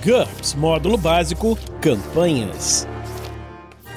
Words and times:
GURPS 0.00 0.54
Módulo 0.54 0.96
Básico 0.96 1.56
Campanhas. 1.80 2.88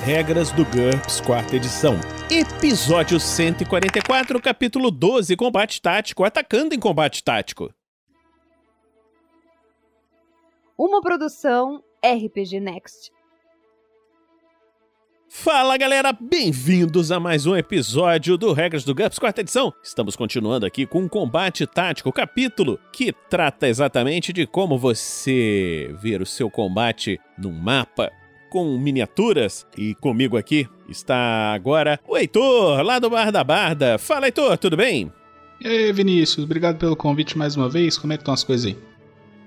Regras 0.03 0.51
do 0.51 0.65
GURPS, 0.65 1.21
quarta 1.21 1.55
edição. 1.55 1.95
Episódio 2.29 3.19
144, 3.19 4.41
capítulo 4.41 4.91
12 4.91 5.35
Combate 5.35 5.81
Tático 5.81 6.23
Atacando 6.23 6.75
em 6.75 6.79
Combate 6.79 7.23
Tático. 7.23 7.73
Uma 10.77 11.01
produção 11.01 11.81
RPG 12.03 12.59
Next. 12.59 13.11
Fala 15.37 15.77
galera, 15.77 16.13
bem-vindos 16.13 17.11
a 17.11 17.19
mais 17.19 17.45
um 17.45 17.55
episódio 17.55 18.37
do 18.37 18.53
Regras 18.53 18.85
do 18.85 18.95
GURPS, 18.95 19.19
quarta 19.19 19.41
edição. 19.41 19.71
Estamos 19.83 20.15
continuando 20.15 20.65
aqui 20.65 20.87
com 20.87 21.01
um 21.01 21.07
combate 21.09 21.67
tático, 21.67 22.11
capítulo 22.11 22.79
que 22.91 23.13
trata 23.29 23.67
exatamente 23.67 24.31
de 24.31 24.47
como 24.47 24.77
você 24.77 25.93
ver 26.01 26.21
o 26.21 26.25
seu 26.25 26.49
combate 26.49 27.19
num 27.37 27.51
mapa 27.51 28.11
com 28.49 28.77
miniaturas. 28.79 29.67
E 29.77 29.93
comigo 29.95 30.37
aqui 30.37 30.67
está 30.89 31.53
agora 31.53 31.99
o 32.07 32.17
Heitor, 32.17 32.81
lá 32.81 32.97
do 32.97 33.09
Bar 33.09 33.29
da 33.29 33.43
Barda. 33.43 33.97
Fala 33.99 34.27
Heitor, 34.27 34.57
tudo 34.57 34.77
bem? 34.77 35.11
E 35.59 35.67
aí, 35.67 35.91
Vinícius, 35.91 36.45
obrigado 36.45 36.77
pelo 36.77 36.95
convite 36.95 37.37
mais 37.37 37.55
uma 37.57 37.69
vez. 37.69 37.97
Como 37.97 38.13
é 38.13 38.17
que 38.17 38.21
estão 38.21 38.33
as 38.33 38.43
coisas 38.43 38.67
aí? 38.67 38.77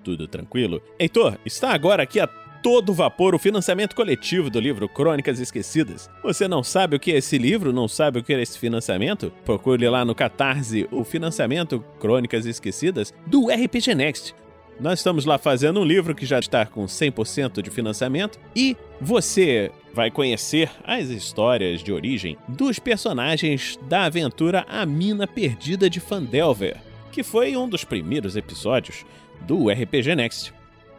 Tudo 0.04 0.28
tranquilo. 0.28 0.82
Heitor, 0.98 1.38
está 1.44 1.72
agora 1.72 2.02
aqui 2.02 2.20
a 2.20 2.28
todo 2.62 2.94
vapor 2.94 3.34
o 3.34 3.38
financiamento 3.38 3.94
coletivo 3.94 4.50
do 4.50 4.60
livro 4.60 4.88
Crônicas 4.88 5.40
Esquecidas. 5.40 6.10
Você 6.22 6.48
não 6.48 6.62
sabe 6.62 6.96
o 6.96 7.00
que 7.00 7.12
é 7.12 7.18
esse 7.18 7.38
livro? 7.38 7.72
Não 7.72 7.88
sabe 7.88 8.18
o 8.18 8.22
que 8.22 8.32
é 8.32 8.42
esse 8.42 8.58
financiamento? 8.58 9.32
Procure 9.44 9.88
lá 9.88 10.04
no 10.04 10.14
Catarse 10.14 10.88
o 10.90 11.04
financiamento 11.04 11.84
Crônicas 12.00 12.46
Esquecidas 12.46 13.12
do 13.26 13.48
RPG 13.48 13.94
Next. 13.94 14.34
Nós 14.80 15.00
estamos 15.00 15.24
lá 15.24 15.38
fazendo 15.38 15.80
um 15.80 15.84
livro 15.84 16.14
que 16.14 16.24
já 16.24 16.38
está 16.38 16.64
com 16.64 16.84
100% 16.84 17.60
de 17.60 17.68
financiamento 17.68 18.38
e 18.54 18.76
você 19.00 19.72
vai 19.92 20.08
conhecer 20.08 20.70
as 20.84 21.08
histórias 21.08 21.82
de 21.82 21.92
origem 21.92 22.38
dos 22.46 22.78
personagens 22.78 23.76
da 23.88 24.04
aventura 24.04 24.64
A 24.68 24.86
Mina 24.86 25.26
Perdida 25.26 25.90
de 25.90 25.98
Fandelver, 25.98 26.76
que 27.10 27.24
foi 27.24 27.56
um 27.56 27.68
dos 27.68 27.82
primeiros 27.82 28.36
episódios 28.36 29.04
do 29.40 29.68
RPG 29.68 30.14
Next. 30.14 30.54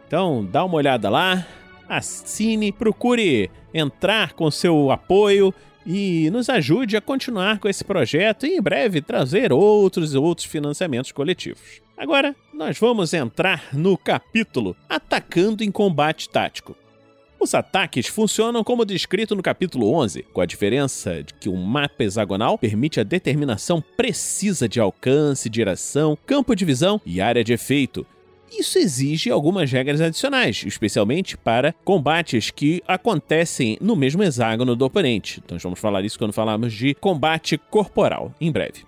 Então, 0.06 0.44
dá 0.44 0.64
uma 0.64 0.74
olhada 0.74 1.08
lá, 1.08 1.46
assine, 1.90 2.70
procure 2.70 3.50
entrar 3.74 4.32
com 4.34 4.50
seu 4.50 4.90
apoio 4.92 5.52
e 5.84 6.30
nos 6.30 6.48
ajude 6.48 6.96
a 6.96 7.00
continuar 7.00 7.58
com 7.58 7.68
esse 7.68 7.82
projeto 7.82 8.46
e 8.46 8.56
em 8.56 8.62
breve 8.62 9.02
trazer 9.02 9.52
outros 9.52 10.14
e 10.14 10.16
outros 10.16 10.46
financiamentos 10.46 11.10
coletivos. 11.10 11.82
Agora, 11.96 12.34
nós 12.54 12.78
vamos 12.78 13.12
entrar 13.12 13.68
no 13.72 13.98
capítulo 13.98 14.76
Atacando 14.88 15.64
em 15.64 15.70
Combate 15.70 16.28
Tático. 16.28 16.76
Os 17.40 17.54
ataques 17.54 18.06
funcionam 18.06 18.62
como 18.62 18.84
descrito 18.84 19.34
no 19.34 19.42
capítulo 19.42 19.94
11, 19.94 20.24
com 20.24 20.42
a 20.42 20.46
diferença 20.46 21.22
de 21.22 21.32
que 21.34 21.48
um 21.48 21.56
mapa 21.56 22.04
hexagonal 22.04 22.58
permite 22.58 23.00
a 23.00 23.02
determinação 23.02 23.82
precisa 23.96 24.68
de 24.68 24.78
alcance, 24.78 25.48
direção, 25.48 26.18
campo 26.26 26.54
de 26.54 26.66
visão 26.66 27.00
e 27.04 27.20
área 27.20 27.42
de 27.42 27.54
efeito, 27.54 28.06
isso 28.50 28.78
exige 28.78 29.30
algumas 29.30 29.70
regras 29.70 30.00
adicionais, 30.00 30.64
especialmente 30.66 31.36
para 31.36 31.74
combates 31.84 32.50
que 32.50 32.82
acontecem 32.86 33.78
no 33.80 33.94
mesmo 33.94 34.22
hexágono 34.22 34.74
do 34.74 34.84
oponente. 34.84 35.40
Então 35.44 35.58
vamos 35.58 35.78
falar 35.78 36.04
isso 36.04 36.18
quando 36.18 36.32
falarmos 36.32 36.72
de 36.72 36.94
combate 36.94 37.56
corporal, 37.56 38.34
em 38.40 38.50
breve. 38.50 38.84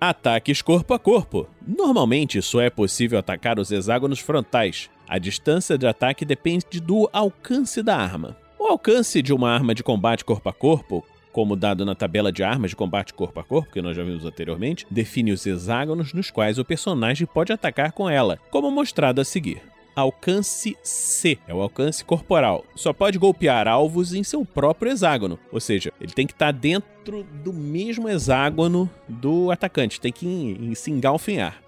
Ataques 0.00 0.62
corpo 0.62 0.94
a 0.94 0.98
corpo. 0.98 1.46
Normalmente 1.66 2.40
só 2.40 2.60
é 2.60 2.70
possível 2.70 3.18
atacar 3.18 3.58
os 3.58 3.70
hexágonos 3.70 4.18
frontais. 4.18 4.88
A 5.06 5.18
distância 5.18 5.76
de 5.76 5.86
ataque 5.86 6.24
depende 6.24 6.80
do 6.80 7.08
alcance 7.12 7.82
da 7.82 7.96
arma. 7.96 8.36
O 8.58 8.66
alcance 8.66 9.20
de 9.20 9.32
uma 9.32 9.50
arma 9.50 9.74
de 9.74 9.82
combate 9.82 10.24
corpo 10.24 10.48
a 10.48 10.52
corpo 10.52 11.04
como 11.32 11.56
dado 11.56 11.84
na 11.84 11.94
tabela 11.94 12.32
de 12.32 12.42
armas 12.42 12.70
de 12.70 12.76
combate 12.76 13.14
corpo 13.14 13.40
a 13.40 13.44
corpo, 13.44 13.72
que 13.72 13.82
nós 13.82 13.96
já 13.96 14.02
vimos 14.02 14.24
anteriormente, 14.24 14.86
define 14.90 15.32
os 15.32 15.46
hexágonos 15.46 16.12
nos 16.12 16.30
quais 16.30 16.58
o 16.58 16.64
personagem 16.64 17.26
pode 17.26 17.52
atacar 17.52 17.92
com 17.92 18.08
ela, 18.08 18.38
como 18.50 18.70
mostrado 18.70 19.20
a 19.20 19.24
seguir. 19.24 19.62
Alcance 19.94 20.76
C 20.82 21.38
é 21.46 21.52
o 21.52 21.60
alcance 21.60 22.04
corporal. 22.04 22.64
Só 22.74 22.92
pode 22.92 23.18
golpear 23.18 23.66
alvos 23.68 24.14
em 24.14 24.22
seu 24.22 24.44
próprio 24.44 24.92
hexágono, 24.92 25.38
ou 25.52 25.60
seja, 25.60 25.92
ele 26.00 26.12
tem 26.12 26.26
que 26.26 26.32
estar 26.32 26.52
dentro 26.52 27.24
do 27.44 27.52
mesmo 27.52 28.08
hexágono 28.08 28.88
do 29.08 29.50
atacante, 29.50 30.00
tem 30.00 30.12
que 30.12 30.72
se 30.74 30.90
engalfinhar. 30.90 31.60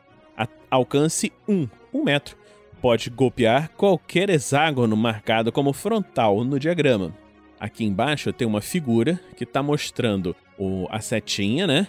Alcance 0.71 1.31
1, 1.47 1.69
1 1.93 2.05
metro. 2.05 2.37
Pode 2.81 3.11
golpear 3.11 3.71
qualquer 3.77 4.31
hexágono 4.31 4.97
marcado 4.97 5.53
como 5.53 5.73
frontal 5.73 6.43
no 6.43 6.59
diagrama. 6.59 7.15
Aqui 7.63 7.85
embaixo 7.85 8.33
tem 8.33 8.45
uma 8.45 8.61
figura 8.61 9.21
que 9.37 9.45
está 9.45 9.63
mostrando 9.63 10.35
o, 10.59 10.89
a 10.91 11.01
setinha, 11.01 11.65
né? 11.65 11.87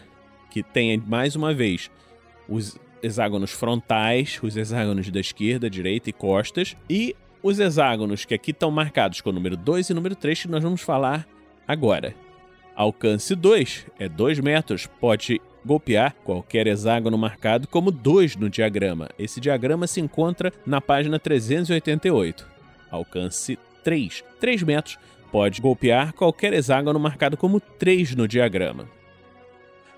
Que 0.51 0.61
tem 0.61 0.99
mais 0.99 1.35
uma 1.35 1.51
vez 1.51 1.89
os 2.47 2.77
hexágonos 3.01 3.49
frontais, 3.49 4.39
os 4.43 4.55
hexágonos 4.55 5.09
da 5.09 5.19
esquerda, 5.19 5.67
direita 5.67 6.11
e 6.11 6.13
costas, 6.13 6.77
e 6.87 7.15
os 7.41 7.57
hexágonos 7.57 8.23
que 8.23 8.35
aqui 8.35 8.51
estão 8.51 8.69
marcados 8.69 9.19
com 9.19 9.31
o 9.31 9.33
número 9.33 9.57
2 9.57 9.89
e 9.89 9.93
número 9.95 10.15
3 10.15 10.43
que 10.43 10.47
nós 10.47 10.61
vamos 10.61 10.81
falar 10.81 11.27
agora. 11.67 12.13
Alcance 12.75 13.33
2 13.33 13.87
é 13.97 14.07
2 14.07 14.41
metros, 14.41 14.85
pode 14.85 15.41
golpear 15.65 16.13
qualquer 16.23 16.67
hexágono 16.67 17.17
marcado 17.17 17.67
como 17.67 17.89
2 17.89 18.35
no 18.35 18.47
diagrama. 18.47 19.09
Esse 19.17 19.41
diagrama 19.41 19.87
se 19.87 19.99
encontra 19.99 20.53
na 20.67 20.79
página 20.79 21.17
388. 21.17 22.47
Alcance 22.91 23.57
3, 23.83 24.23
3 24.39 24.63
metros, 24.63 24.97
pode 25.33 25.59
golpear 25.59 26.13
qualquer 26.13 26.53
hexágono 26.53 26.99
marcado 26.99 27.35
como 27.35 27.59
3 27.59 28.15
no 28.15 28.27
diagrama. 28.27 28.87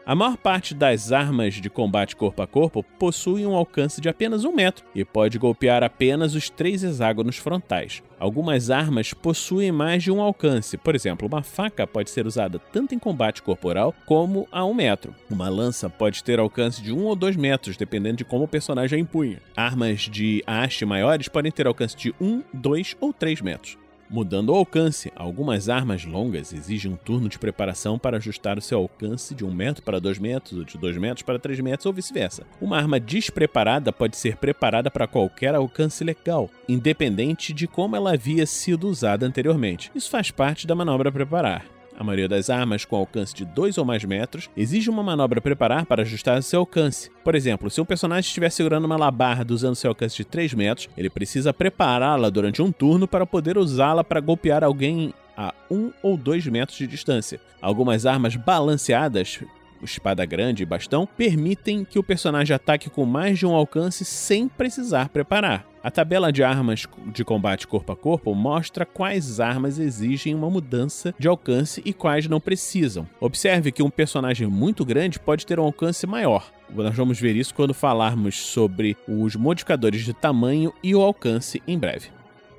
A 0.05 0.15
maior 0.15 0.37
parte 0.37 0.73
das 0.73 1.11
armas 1.11 1.55
de 1.55 1.69
combate 1.69 2.15
corpo 2.15 2.41
a 2.41 2.47
corpo 2.47 2.81
possuem 2.97 3.45
um 3.45 3.55
alcance 3.55 3.99
de 3.99 4.07
apenas 4.07 4.45
um 4.45 4.53
metro 4.53 4.85
e 4.95 5.03
pode 5.03 5.37
golpear 5.37 5.83
apenas 5.83 6.35
os 6.35 6.49
três 6.49 6.83
hexágonos 6.83 7.35
frontais. 7.35 8.01
Algumas 8.17 8.69
armas 8.69 9.13
possuem 9.13 9.73
mais 9.73 10.03
de 10.03 10.11
um 10.11 10.21
alcance, 10.21 10.77
por 10.77 10.95
exemplo, 10.95 11.27
uma 11.27 11.43
faca 11.43 11.85
pode 11.85 12.11
ser 12.11 12.25
usada 12.25 12.57
tanto 12.71 12.95
em 12.95 12.99
combate 12.99 13.41
corporal 13.41 13.93
como 14.05 14.47
a 14.53 14.63
um 14.63 14.73
metro. 14.73 15.13
Uma 15.29 15.49
lança 15.49 15.89
pode 15.89 16.23
ter 16.23 16.39
alcance 16.39 16.81
de 16.81 16.93
um 16.93 17.03
ou 17.03 17.15
dois 17.15 17.35
metros, 17.35 17.75
dependendo 17.75 18.17
de 18.17 18.25
como 18.25 18.45
o 18.45 18.47
personagem 18.47 18.99
a 18.99 19.01
empunha. 19.01 19.41
Armas 19.53 20.01
de 20.01 20.41
haste 20.47 20.85
maiores 20.85 21.27
podem 21.27 21.51
ter 21.51 21.67
alcance 21.67 21.97
de 21.97 22.15
um, 22.21 22.41
dois 22.53 22.95
ou 23.01 23.11
três 23.11 23.41
metros. 23.41 23.75
Mudando 24.09 24.49
o 24.49 24.55
alcance, 24.55 25.11
algumas 25.15 25.67
armas 25.67 26.05
longas 26.05 26.53
exigem 26.53 26.91
um 26.91 26.95
turno 26.95 27.27
de 27.27 27.39
preparação 27.39 27.97
para 27.97 28.17
ajustar 28.17 28.57
o 28.57 28.61
seu 28.61 28.77
alcance 28.77 29.33
de 29.33 29.43
1 29.43 29.51
metro 29.51 29.83
para 29.83 29.99
2 29.99 30.19
metros, 30.19 30.59
ou 30.59 30.63
de 30.63 30.77
2 30.77 30.97
metros 30.97 31.23
para 31.23 31.39
3 31.39 31.59
metros, 31.59 31.87
ou 31.87 31.93
vice-versa. 31.93 32.43
Uma 32.61 32.77
arma 32.77 32.99
despreparada 32.99 33.91
pode 33.91 34.15
ser 34.15 34.37
preparada 34.37 34.91
para 34.91 35.07
qualquer 35.07 35.55
alcance 35.55 36.03
legal, 36.03 36.51
independente 36.69 37.51
de 37.51 37.67
como 37.67 37.95
ela 37.95 38.13
havia 38.13 38.45
sido 38.45 38.87
usada 38.87 39.25
anteriormente. 39.25 39.91
Isso 39.95 40.09
faz 40.09 40.29
parte 40.29 40.67
da 40.67 40.75
manobra 40.75 41.11
preparar. 41.11 41.74
A 41.97 42.03
maioria 42.03 42.27
das 42.27 42.49
armas 42.49 42.83
com 42.83 42.97
alcance 42.97 43.33
de 43.33 43.45
2 43.45 43.77
ou 43.77 43.85
mais 43.85 44.03
metros 44.03 44.49
exige 44.55 44.89
uma 44.89 45.01
manobra 45.01 45.39
preparar 45.39 45.85
para 45.85 46.01
ajustar 46.01 46.43
seu 46.43 46.59
alcance. 46.59 47.09
Por 47.23 47.35
exemplo, 47.35 47.69
se 47.69 47.79
um 47.79 47.85
personagem 47.85 48.27
estiver 48.27 48.49
segurando 48.49 48.85
uma 48.85 48.97
labarda 48.97 49.53
usando 49.53 49.75
seu 49.75 49.89
alcance 49.89 50.17
de 50.17 50.25
3 50.25 50.53
metros, 50.53 50.89
ele 50.97 51.09
precisa 51.09 51.53
prepará-la 51.53 52.29
durante 52.29 52.61
um 52.61 52.71
turno 52.71 53.07
para 53.07 53.25
poder 53.25 53.57
usá-la 53.57 54.03
para 54.03 54.19
golpear 54.19 54.63
alguém 54.63 55.13
a 55.37 55.53
1 55.71 55.91
ou 56.03 56.17
2 56.17 56.47
metros 56.47 56.77
de 56.77 56.87
distância. 56.87 57.39
Algumas 57.61 58.05
armas 58.05 58.35
balanceadas 58.35 59.39
espada 59.85 60.25
grande 60.25 60.63
e 60.63 60.65
bastão, 60.65 61.07
permitem 61.17 61.85
que 61.85 61.97
o 61.97 62.03
personagem 62.03 62.55
ataque 62.55 62.89
com 62.89 63.05
mais 63.05 63.39
de 63.39 63.45
um 63.45 63.53
alcance 63.53 64.03
sem 64.03 64.47
precisar 64.47 65.09
preparar. 65.09 65.65
A 65.85 65.91
tabela 65.91 66.31
de 66.31 66.43
armas 66.43 66.87
de 67.13 67.23
combate 67.23 67.67
corpo 67.67 67.91
a 67.91 67.95
corpo 67.95 68.33
mostra 68.33 68.87
quais 68.87 69.39
armas 69.39 69.77
exigem 69.77 70.33
uma 70.33 70.49
mudança 70.49 71.13
de 71.19 71.27
alcance 71.27 71.79
e 71.85 71.93
quais 71.93 72.27
não 72.27 72.41
precisam. 72.41 73.07
Observe 73.19 73.71
que 73.71 73.83
um 73.83 73.89
personagem 73.91 74.47
muito 74.47 74.83
grande 74.83 75.19
pode 75.19 75.45
ter 75.45 75.59
um 75.59 75.63
alcance 75.63 76.07
maior. 76.07 76.51
Nós 76.73 76.95
vamos 76.95 77.19
ver 77.19 77.35
isso 77.35 77.53
quando 77.53 77.73
falarmos 77.73 78.35
sobre 78.35 78.97
os 79.07 79.35
modificadores 79.35 80.03
de 80.03 80.13
tamanho 80.13 80.73
e 80.81 80.95
o 80.95 81.01
alcance 81.01 81.61
em 81.67 81.77
breve 81.77 82.09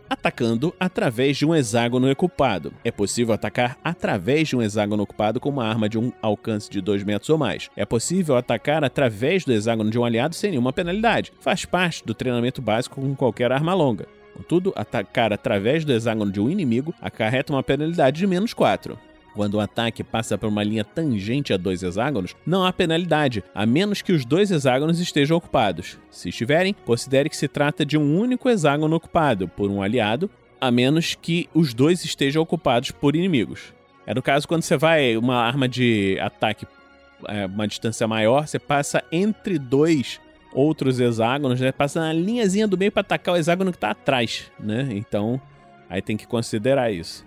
atacando 0.08 0.74
através 0.78 1.36
de 1.36 1.46
um 1.46 1.54
hexágono 1.54 2.10
ocupado. 2.10 2.72
É 2.84 2.90
possível 2.90 3.34
atacar 3.34 3.76
através 3.82 4.48
de 4.48 4.56
um 4.56 4.62
hexágono 4.62 5.02
ocupado 5.02 5.40
com 5.40 5.48
uma 5.48 5.66
arma 5.66 5.88
de 5.88 5.98
um 5.98 6.12
alcance 6.22 6.70
de 6.70 6.80
2 6.80 7.04
metros 7.04 7.30
ou 7.30 7.38
mais. 7.38 7.70
É 7.76 7.84
possível 7.84 8.36
atacar 8.36 8.84
através 8.84 9.44
do 9.44 9.52
hexágono 9.52 9.90
de 9.90 9.98
um 9.98 10.04
aliado 10.04 10.34
sem 10.34 10.50
nenhuma 10.50 10.72
penalidade. 10.72 11.32
Faz 11.40 11.64
parte 11.64 12.04
do 12.04 12.14
treinamento 12.14 12.62
básico 12.62 13.00
com 13.00 13.14
qualquer 13.14 13.52
arma 13.52 13.74
longa. 13.74 14.06
Contudo, 14.36 14.72
atacar 14.76 15.32
através 15.32 15.84
do 15.84 15.92
hexágono 15.92 16.30
de 16.30 16.40
um 16.40 16.50
inimigo 16.50 16.94
acarreta 17.00 17.52
uma 17.52 17.62
penalidade 17.62 18.18
de 18.18 18.26
menos 18.26 18.52
4. 18.52 18.98
Quando 19.36 19.54
o 19.54 19.60
ataque 19.60 20.02
passa 20.02 20.38
por 20.38 20.48
uma 20.48 20.64
linha 20.64 20.82
tangente 20.82 21.52
a 21.52 21.58
dois 21.58 21.82
hexágonos, 21.82 22.34
não 22.46 22.64
há 22.64 22.72
penalidade, 22.72 23.44
a 23.54 23.66
menos 23.66 24.00
que 24.00 24.12
os 24.12 24.24
dois 24.24 24.50
hexágonos 24.50 24.98
estejam 24.98 25.36
ocupados. 25.36 25.98
Se 26.10 26.30
estiverem, 26.30 26.74
considere 26.86 27.28
que 27.28 27.36
se 27.36 27.46
trata 27.46 27.84
de 27.84 27.98
um 27.98 28.18
único 28.18 28.48
hexágono 28.48 28.96
ocupado 28.96 29.46
por 29.46 29.70
um 29.70 29.82
aliado, 29.82 30.30
a 30.58 30.70
menos 30.70 31.14
que 31.14 31.50
os 31.52 31.74
dois 31.74 32.02
estejam 32.02 32.42
ocupados 32.42 32.90
por 32.90 33.14
inimigos. 33.14 33.74
É 34.06 34.14
no 34.14 34.22
caso 34.22 34.48
quando 34.48 34.62
você 34.62 34.76
vai 34.78 35.18
uma 35.18 35.36
arma 35.36 35.68
de 35.68 36.18
ataque 36.20 36.66
é, 37.28 37.44
uma 37.44 37.68
distância 37.68 38.08
maior, 38.08 38.48
você 38.48 38.58
passa 38.58 39.04
entre 39.12 39.58
dois 39.58 40.18
outros 40.54 40.98
hexágonos, 40.98 41.60
né? 41.60 41.72
Passa 41.72 42.00
na 42.00 42.12
linhazinha 42.12 42.66
do 42.66 42.78
meio 42.78 42.90
para 42.90 43.02
atacar 43.02 43.34
o 43.34 43.36
hexágono 43.36 43.70
que 43.70 43.76
está 43.76 43.90
atrás, 43.90 44.50
né? 44.58 44.88
Então, 44.92 45.38
aí 45.90 46.00
tem 46.00 46.16
que 46.16 46.26
considerar 46.26 46.90
isso. 46.90 47.26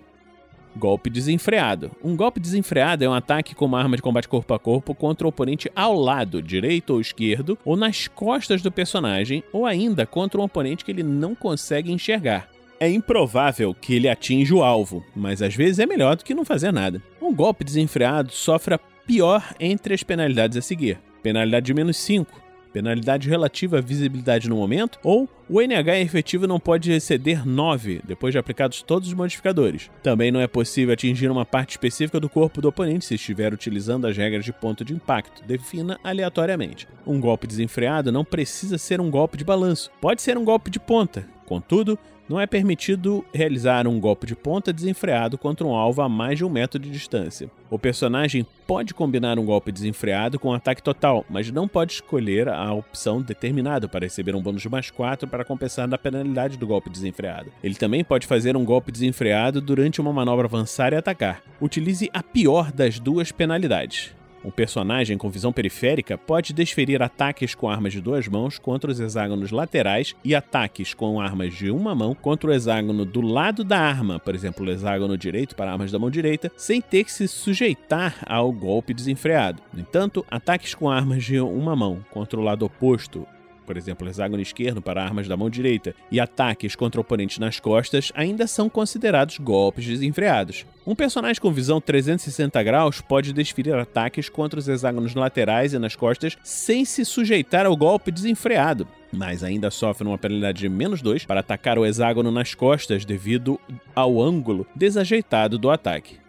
Golpe 0.76 1.10
desenfreado. 1.10 1.90
Um 2.02 2.16
golpe 2.16 2.38
desenfreado 2.38 3.04
é 3.04 3.08
um 3.08 3.14
ataque 3.14 3.54
com 3.54 3.64
uma 3.64 3.80
arma 3.80 3.96
de 3.96 4.02
combate 4.02 4.28
corpo 4.28 4.54
a 4.54 4.58
corpo 4.58 4.94
contra 4.94 5.26
o 5.26 5.30
oponente 5.30 5.70
ao 5.74 5.94
lado, 5.94 6.40
direito 6.40 6.94
ou 6.94 7.00
esquerdo, 7.00 7.58
ou 7.64 7.76
nas 7.76 8.06
costas 8.08 8.62
do 8.62 8.70
personagem, 8.70 9.42
ou 9.52 9.66
ainda 9.66 10.06
contra 10.06 10.40
um 10.40 10.44
oponente 10.44 10.84
que 10.84 10.90
ele 10.90 11.02
não 11.02 11.34
consegue 11.34 11.92
enxergar. 11.92 12.48
É 12.78 12.90
improvável 12.90 13.74
que 13.74 13.94
ele 13.94 14.08
atinja 14.08 14.54
o 14.54 14.62
alvo, 14.62 15.04
mas 15.14 15.42
às 15.42 15.54
vezes 15.54 15.78
é 15.78 15.86
melhor 15.86 16.16
do 16.16 16.24
que 16.24 16.34
não 16.34 16.46
fazer 16.46 16.72
nada. 16.72 17.02
Um 17.20 17.34
golpe 17.34 17.62
desenfreado 17.62 18.32
sofre 18.32 18.74
a 18.74 18.80
pior 19.06 19.54
entre 19.60 19.92
as 19.92 20.02
penalidades 20.02 20.56
a 20.56 20.62
seguir: 20.62 20.98
penalidade 21.22 21.66
de 21.66 21.74
menos 21.74 21.98
5, 21.98 22.40
penalidade 22.72 23.28
relativa 23.28 23.78
à 23.78 23.80
visibilidade 23.80 24.48
no 24.48 24.56
momento, 24.56 24.98
ou 25.02 25.28
o 25.48 25.60
NH 25.60 26.00
efetivo 26.00 26.46
não 26.46 26.60
pode 26.60 26.92
exceder 26.92 27.46
9, 27.46 28.02
depois 28.06 28.32
de 28.32 28.38
aplicados 28.38 28.82
todos 28.82 29.08
os 29.08 29.14
modificadores. 29.14 29.90
Também 30.02 30.30
não 30.30 30.40
é 30.40 30.46
possível 30.46 30.94
atingir 30.94 31.30
uma 31.30 31.44
parte 31.44 31.70
específica 31.70 32.20
do 32.20 32.28
corpo 32.28 32.60
do 32.60 32.68
oponente 32.68 33.04
se 33.04 33.14
estiver 33.14 33.52
utilizando 33.52 34.06
as 34.06 34.16
regras 34.16 34.44
de 34.44 34.52
ponto 34.52 34.84
de 34.84 34.94
impacto, 34.94 35.44
defina 35.44 35.98
aleatoriamente. 36.04 36.86
Um 37.06 37.20
golpe 37.20 37.46
desenfreado 37.46 38.12
não 38.12 38.24
precisa 38.24 38.78
ser 38.78 39.00
um 39.00 39.10
golpe 39.10 39.36
de 39.36 39.44
balanço, 39.44 39.90
pode 40.00 40.22
ser 40.22 40.38
um 40.38 40.44
golpe 40.44 40.70
de 40.70 40.78
ponta. 40.78 41.26
Contudo, 41.50 41.98
não 42.28 42.40
é 42.40 42.46
permitido 42.46 43.24
realizar 43.34 43.88
um 43.88 43.98
golpe 43.98 44.24
de 44.24 44.36
ponta 44.36 44.72
desenfreado 44.72 45.36
contra 45.36 45.66
um 45.66 45.74
alvo 45.74 46.00
a 46.00 46.08
mais 46.08 46.38
de 46.38 46.44
um 46.44 46.48
metro 46.48 46.78
de 46.78 46.88
distância. 46.88 47.50
O 47.68 47.76
personagem 47.76 48.46
pode 48.68 48.94
combinar 48.94 49.36
um 49.36 49.44
golpe 49.44 49.72
desenfreado 49.72 50.38
com 50.38 50.50
um 50.50 50.54
ataque 50.54 50.80
total, 50.80 51.26
mas 51.28 51.50
não 51.50 51.66
pode 51.66 51.94
escolher 51.94 52.48
a 52.48 52.72
opção 52.72 53.20
determinada 53.20 53.88
para 53.88 54.06
receber 54.06 54.36
um 54.36 54.40
bônus 54.40 54.62
de 54.62 54.68
mais 54.68 54.92
4 54.92 55.26
para 55.26 55.44
compensar 55.44 55.88
da 55.88 55.98
penalidade 55.98 56.56
do 56.56 56.68
golpe 56.68 56.88
desenfreado. 56.88 57.50
Ele 57.64 57.74
também 57.74 58.04
pode 58.04 58.28
fazer 58.28 58.56
um 58.56 58.64
golpe 58.64 58.92
desenfreado 58.92 59.60
durante 59.60 60.00
uma 60.00 60.12
manobra 60.12 60.46
avançar 60.46 60.92
e 60.92 60.96
atacar. 60.96 61.42
Utilize 61.60 62.08
a 62.14 62.22
pior 62.22 62.70
das 62.70 63.00
duas 63.00 63.32
penalidades. 63.32 64.14
Um 64.44 64.50
personagem 64.50 65.18
com 65.18 65.28
visão 65.28 65.52
periférica 65.52 66.16
pode 66.16 66.52
desferir 66.52 67.02
ataques 67.02 67.54
com 67.54 67.68
armas 67.68 67.92
de 67.92 68.00
duas 68.00 68.26
mãos 68.26 68.58
contra 68.58 68.90
os 68.90 68.98
hexágonos 68.98 69.50
laterais 69.50 70.16
e 70.24 70.34
ataques 70.34 70.94
com 70.94 71.20
armas 71.20 71.54
de 71.54 71.70
uma 71.70 71.94
mão 71.94 72.14
contra 72.14 72.50
o 72.50 72.52
hexágono 72.52 73.04
do 73.04 73.20
lado 73.20 73.62
da 73.62 73.78
arma, 73.78 74.18
por 74.18 74.34
exemplo, 74.34 74.66
o 74.66 74.70
hexágono 74.70 75.18
direito 75.18 75.54
para 75.54 75.72
armas 75.72 75.92
da 75.92 75.98
mão 75.98 76.10
direita, 76.10 76.50
sem 76.56 76.80
ter 76.80 77.04
que 77.04 77.12
se 77.12 77.28
sujeitar 77.28 78.16
ao 78.26 78.50
golpe 78.50 78.94
desenfreado. 78.94 79.62
No 79.72 79.80
entanto, 79.80 80.24
ataques 80.30 80.74
com 80.74 80.88
armas 80.88 81.22
de 81.22 81.38
uma 81.38 81.76
mão 81.76 82.04
contra 82.10 82.40
o 82.40 82.42
lado 82.42 82.64
oposto 82.64 83.26
por 83.70 83.76
exemplo, 83.76 84.08
hexágono 84.08 84.42
esquerdo 84.42 84.82
para 84.82 85.00
armas 85.00 85.28
da 85.28 85.36
mão 85.36 85.48
direita, 85.48 85.94
e 86.10 86.18
ataques 86.18 86.74
contra 86.74 87.00
oponentes 87.00 87.38
nas 87.38 87.60
costas 87.60 88.10
ainda 88.16 88.48
são 88.48 88.68
considerados 88.68 89.38
golpes 89.38 89.86
desenfreados. 89.86 90.66
Um 90.84 90.96
personagem 90.96 91.40
com 91.40 91.52
visão 91.52 91.80
360 91.80 92.60
graus 92.64 93.00
pode 93.00 93.32
desferir 93.32 93.76
ataques 93.76 94.28
contra 94.28 94.58
os 94.58 94.66
hexágonos 94.66 95.14
laterais 95.14 95.72
e 95.72 95.78
nas 95.78 95.94
costas 95.94 96.36
sem 96.42 96.84
se 96.84 97.04
sujeitar 97.04 97.64
ao 97.64 97.76
golpe 97.76 98.10
desenfreado, 98.10 98.88
mas 99.12 99.44
ainda 99.44 99.70
sofre 99.70 100.04
uma 100.04 100.18
penalidade 100.18 100.58
de 100.58 100.68
menos 100.68 101.00
2 101.00 101.24
para 101.24 101.38
atacar 101.38 101.78
o 101.78 101.86
hexágono 101.86 102.32
nas 102.32 102.52
costas 102.52 103.04
devido 103.04 103.56
ao 103.94 104.20
ângulo 104.20 104.66
desajeitado 104.74 105.58
do 105.58 105.70
ataque. 105.70 106.19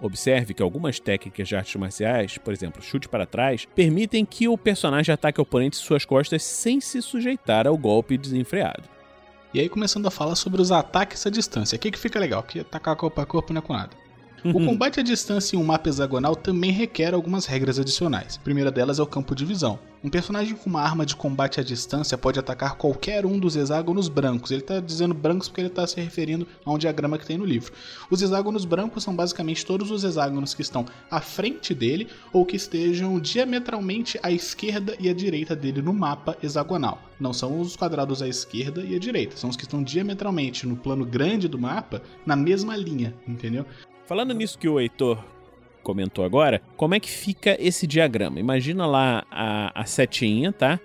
Observe 0.00 0.54
que 0.54 0.62
algumas 0.62 1.00
técnicas 1.00 1.48
de 1.48 1.56
artes 1.56 1.74
marciais, 1.76 2.38
por 2.38 2.52
exemplo, 2.52 2.80
chute 2.82 3.08
para 3.08 3.26
trás, 3.26 3.66
permitem 3.74 4.24
que 4.24 4.46
o 4.48 4.56
personagem 4.56 5.12
ataque 5.12 5.40
o 5.40 5.42
oponente 5.42 5.76
em 5.76 5.82
suas 5.82 6.04
costas 6.04 6.42
sem 6.42 6.80
se 6.80 7.02
sujeitar 7.02 7.66
ao 7.66 7.76
golpe 7.76 8.16
desenfreado. 8.16 8.84
E 9.52 9.60
aí 9.60 9.68
começando 9.68 10.06
a 10.06 10.10
falar 10.10 10.36
sobre 10.36 10.60
os 10.60 10.70
ataques 10.70 11.26
à 11.26 11.30
distância. 11.30 11.74
Aqui 11.74 11.90
que 11.90 11.98
fica 11.98 12.18
legal, 12.18 12.42
que 12.42 12.60
atacar 12.60 12.94
corpo 12.94 13.20
a 13.20 13.26
corpo 13.26 13.52
não 13.52 13.60
é 13.60 13.62
com 13.62 13.72
nada. 13.72 14.07
O 14.44 14.64
combate 14.64 15.00
à 15.00 15.02
distância 15.02 15.56
em 15.56 15.58
um 15.58 15.64
mapa 15.64 15.88
hexagonal 15.88 16.36
também 16.36 16.70
requer 16.70 17.12
algumas 17.12 17.46
regras 17.46 17.78
adicionais. 17.78 18.38
A 18.40 18.44
primeira 18.44 18.70
delas 18.70 18.98
é 18.98 19.02
o 19.02 19.06
campo 19.06 19.34
de 19.34 19.44
visão. 19.44 19.78
Um 20.02 20.08
personagem 20.08 20.54
com 20.54 20.70
uma 20.70 20.80
arma 20.80 21.04
de 21.04 21.16
combate 21.16 21.58
à 21.58 21.62
distância 21.62 22.16
pode 22.16 22.38
atacar 22.38 22.76
qualquer 22.76 23.26
um 23.26 23.36
dos 23.36 23.56
hexágonos 23.56 24.08
brancos. 24.08 24.52
Ele 24.52 24.60
está 24.60 24.78
dizendo 24.78 25.12
brancos 25.12 25.48
porque 25.48 25.62
ele 25.62 25.68
está 25.68 25.84
se 25.88 26.00
referindo 26.00 26.46
a 26.64 26.72
um 26.72 26.78
diagrama 26.78 27.18
que 27.18 27.26
tem 27.26 27.36
no 27.36 27.44
livro. 27.44 27.72
Os 28.08 28.22
hexágonos 28.22 28.64
brancos 28.64 29.02
são 29.02 29.14
basicamente 29.14 29.66
todos 29.66 29.90
os 29.90 30.04
hexágonos 30.04 30.54
que 30.54 30.62
estão 30.62 30.86
à 31.10 31.20
frente 31.20 31.74
dele 31.74 32.06
ou 32.32 32.46
que 32.46 32.54
estejam 32.54 33.18
diametralmente 33.18 34.20
à 34.22 34.30
esquerda 34.30 34.94
e 35.00 35.08
à 35.08 35.12
direita 35.12 35.56
dele 35.56 35.82
no 35.82 35.92
mapa 35.92 36.38
hexagonal. 36.40 37.02
Não 37.18 37.32
são 37.32 37.60
os 37.60 37.76
quadrados 37.76 38.22
à 38.22 38.28
esquerda 38.28 38.84
e 38.84 38.94
à 38.94 38.98
direita, 39.00 39.36
são 39.36 39.50
os 39.50 39.56
que 39.56 39.64
estão 39.64 39.82
diametralmente 39.82 40.64
no 40.64 40.76
plano 40.76 41.04
grande 41.04 41.48
do 41.48 41.58
mapa 41.58 42.00
na 42.24 42.36
mesma 42.36 42.76
linha, 42.76 43.12
entendeu? 43.26 43.66
Falando 44.08 44.32
nisso 44.32 44.58
que 44.58 44.66
o 44.66 44.80
Heitor 44.80 45.22
comentou 45.82 46.24
agora, 46.24 46.62
como 46.78 46.94
é 46.94 47.00
que 47.00 47.10
fica 47.10 47.58
esse 47.60 47.86
diagrama? 47.86 48.40
Imagina 48.40 48.86
lá 48.86 49.26
a, 49.30 49.82
a 49.82 49.84
setinha, 49.84 50.50
tá? 50.50 50.80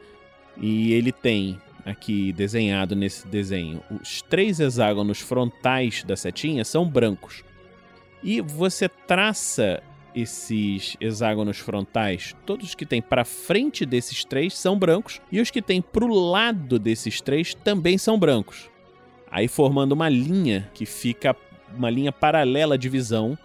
E 0.58 0.92
ele 0.92 1.14
tem 1.14 1.58
aqui 1.86 2.34
desenhado 2.34 2.98
nesse 2.98 3.26
desenho, 3.26 3.82
os 3.90 4.22
três 4.22 4.60
hexágonos 4.60 5.22
frontais 5.22 6.04
da 6.04 6.18
setinha 6.18 6.66
são 6.66 6.86
brancos. 6.86 7.46
E 8.22 8.42
você 8.42 8.90
traça 8.90 9.82
esses 10.14 10.98
hexágonos 11.00 11.60
frontais, 11.60 12.36
todos 12.46 12.76
que 12.76 12.86
tem 12.86 13.02
para 13.02 13.24
frente 13.24 13.86
desses 13.86 14.26
três 14.26 14.58
são 14.58 14.78
brancos 14.78 15.22
e 15.32 15.40
os 15.40 15.50
que 15.50 15.62
tem 15.62 15.82
para 15.82 16.04
o 16.04 16.14
lado 16.14 16.78
desses 16.78 17.22
três 17.22 17.54
também 17.54 17.98
são 17.98 18.20
brancos. 18.20 18.70
Aí 19.32 19.48
formando 19.48 19.94
uma 19.94 20.10
linha 20.10 20.70
que 20.74 20.86
fica 20.86 21.34
uma 21.76 21.90
linha 21.90 22.12
paralela 22.12 22.78
de 22.78 22.90
visão. 22.90 23.38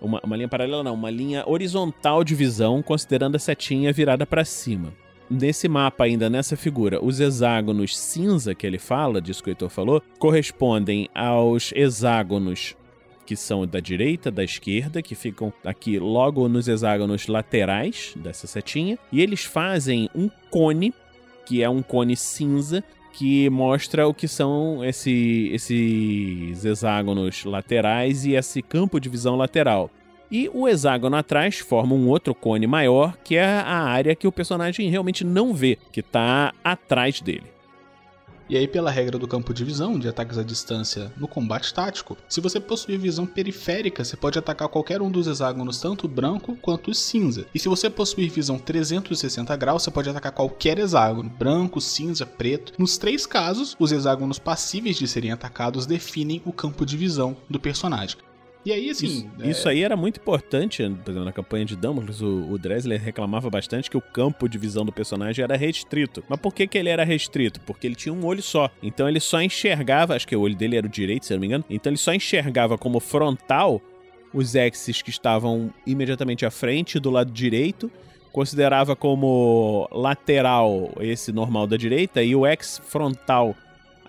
Uma, 0.00 0.20
uma 0.24 0.36
linha 0.36 0.48
paralela 0.48 0.82
não, 0.82 0.94
uma 0.94 1.10
linha 1.10 1.44
horizontal 1.46 2.24
de 2.24 2.34
visão, 2.34 2.82
considerando 2.82 3.36
a 3.36 3.38
setinha 3.38 3.92
virada 3.92 4.26
para 4.26 4.44
cima. 4.44 4.92
Nesse 5.28 5.68
mapa 5.68 6.04
ainda, 6.04 6.28
nessa 6.28 6.56
figura, 6.56 7.04
os 7.04 7.20
hexágonos 7.20 7.96
cinza 7.96 8.54
que 8.54 8.66
ele 8.66 8.78
fala, 8.78 9.20
disso 9.20 9.42
que 9.42 9.50
o 9.50 9.52
Heitor 9.52 9.68
falou, 9.68 10.02
correspondem 10.18 11.08
aos 11.14 11.70
hexágonos 11.72 12.74
que 13.30 13.36
são 13.36 13.64
da 13.64 13.78
direita, 13.78 14.28
da 14.28 14.42
esquerda, 14.42 15.00
que 15.00 15.14
ficam 15.14 15.52
aqui 15.64 16.00
logo 16.00 16.48
nos 16.48 16.66
hexágonos 16.66 17.28
laterais 17.28 18.12
dessa 18.16 18.48
setinha, 18.48 18.98
e 19.12 19.20
eles 19.20 19.44
fazem 19.44 20.10
um 20.12 20.28
cone, 20.50 20.92
que 21.46 21.62
é 21.62 21.70
um 21.70 21.80
cone 21.80 22.16
cinza, 22.16 22.82
que 23.12 23.50
mostra 23.50 24.06
o 24.06 24.14
que 24.14 24.28
são 24.28 24.84
esse, 24.84 25.50
esses 25.52 26.64
hexágonos 26.64 27.44
laterais 27.44 28.24
e 28.24 28.34
esse 28.34 28.62
campo 28.62 29.00
de 29.00 29.08
visão 29.08 29.36
lateral. 29.36 29.90
E 30.30 30.48
o 30.54 30.68
hexágono 30.68 31.16
atrás 31.16 31.58
forma 31.58 31.94
um 31.94 32.08
outro 32.08 32.34
cone 32.34 32.66
maior, 32.66 33.16
que 33.24 33.34
é 33.34 33.44
a 33.44 33.80
área 33.82 34.14
que 34.14 34.28
o 34.28 34.32
personagem 34.32 34.88
realmente 34.88 35.24
não 35.24 35.52
vê, 35.52 35.76
que 35.90 36.00
está 36.00 36.54
atrás 36.62 37.20
dele. 37.20 37.49
E 38.50 38.56
aí, 38.56 38.66
pela 38.66 38.90
regra 38.90 39.16
do 39.16 39.28
campo 39.28 39.54
de 39.54 39.64
visão, 39.64 39.96
de 39.96 40.08
ataques 40.08 40.36
à 40.36 40.42
distância 40.42 41.12
no 41.16 41.28
combate 41.28 41.72
tático, 41.72 42.18
se 42.28 42.40
você 42.40 42.58
possuir 42.58 42.98
visão 42.98 43.24
periférica, 43.24 44.04
você 44.04 44.16
pode 44.16 44.40
atacar 44.40 44.68
qualquer 44.68 45.00
um 45.00 45.08
dos 45.08 45.28
hexágonos, 45.28 45.80
tanto 45.80 46.08
branco 46.08 46.58
quanto 46.60 46.92
cinza. 46.92 47.46
E 47.54 47.60
se 47.60 47.68
você 47.68 47.88
possuir 47.88 48.28
visão 48.28 48.58
360 48.58 49.54
graus, 49.54 49.84
você 49.84 49.92
pode 49.92 50.10
atacar 50.10 50.32
qualquer 50.32 50.80
hexágono, 50.80 51.30
branco, 51.30 51.80
cinza, 51.80 52.26
preto. 52.26 52.72
Nos 52.76 52.98
três 52.98 53.24
casos, 53.24 53.76
os 53.78 53.92
hexágonos 53.92 54.40
passíveis 54.40 54.96
de 54.96 55.06
serem 55.06 55.30
atacados 55.30 55.86
definem 55.86 56.42
o 56.44 56.52
campo 56.52 56.84
de 56.84 56.96
visão 56.96 57.36
do 57.48 57.60
personagem. 57.60 58.16
E 58.64 58.72
aí, 58.72 58.90
assim. 58.90 59.06
Isso, 59.06 59.28
é... 59.40 59.48
isso, 59.48 59.68
aí 59.68 59.82
era 59.82 59.96
muito 59.96 60.20
importante, 60.20 60.82
por 60.82 61.10
exemplo, 61.10 61.24
na 61.24 61.32
campanha 61.32 61.64
de 61.64 61.76
Dumbledore, 61.76 62.24
o, 62.24 62.52
o 62.52 62.58
Dressler 62.58 63.00
reclamava 63.00 63.48
bastante 63.48 63.90
que 63.90 63.96
o 63.96 64.00
campo 64.00 64.48
de 64.48 64.58
visão 64.58 64.84
do 64.84 64.92
personagem 64.92 65.42
era 65.42 65.56
restrito. 65.56 66.22
Mas 66.28 66.38
por 66.38 66.52
que, 66.52 66.66
que 66.66 66.76
ele 66.76 66.88
era 66.88 67.04
restrito? 67.04 67.60
Porque 67.60 67.86
ele 67.86 67.94
tinha 67.94 68.12
um 68.12 68.24
olho 68.24 68.42
só. 68.42 68.70
Então 68.82 69.08
ele 69.08 69.20
só 69.20 69.40
enxergava, 69.40 70.14
acho 70.14 70.28
que 70.28 70.36
o 70.36 70.40
olho 70.40 70.56
dele 70.56 70.76
era 70.76 70.86
o 70.86 70.90
direito, 70.90 71.26
se 71.26 71.32
eu 71.32 71.36
não 71.36 71.40
me 71.40 71.46
engano. 71.46 71.64
Então 71.70 71.90
ele 71.90 71.98
só 71.98 72.12
enxergava 72.12 72.76
como 72.76 73.00
frontal 73.00 73.80
os 74.32 74.52
X's 74.52 75.02
que 75.02 75.10
estavam 75.10 75.72
imediatamente 75.86 76.46
à 76.46 76.50
frente 76.50 77.00
do 77.00 77.10
lado 77.10 77.32
direito 77.32 77.90
considerava 78.32 78.94
como 78.94 79.88
lateral 79.90 80.92
esse 81.00 81.32
normal 81.32 81.66
da 81.66 81.76
direita 81.76 82.22
e 82.22 82.34
o 82.34 82.46
X 82.46 82.80
frontal 82.84 83.54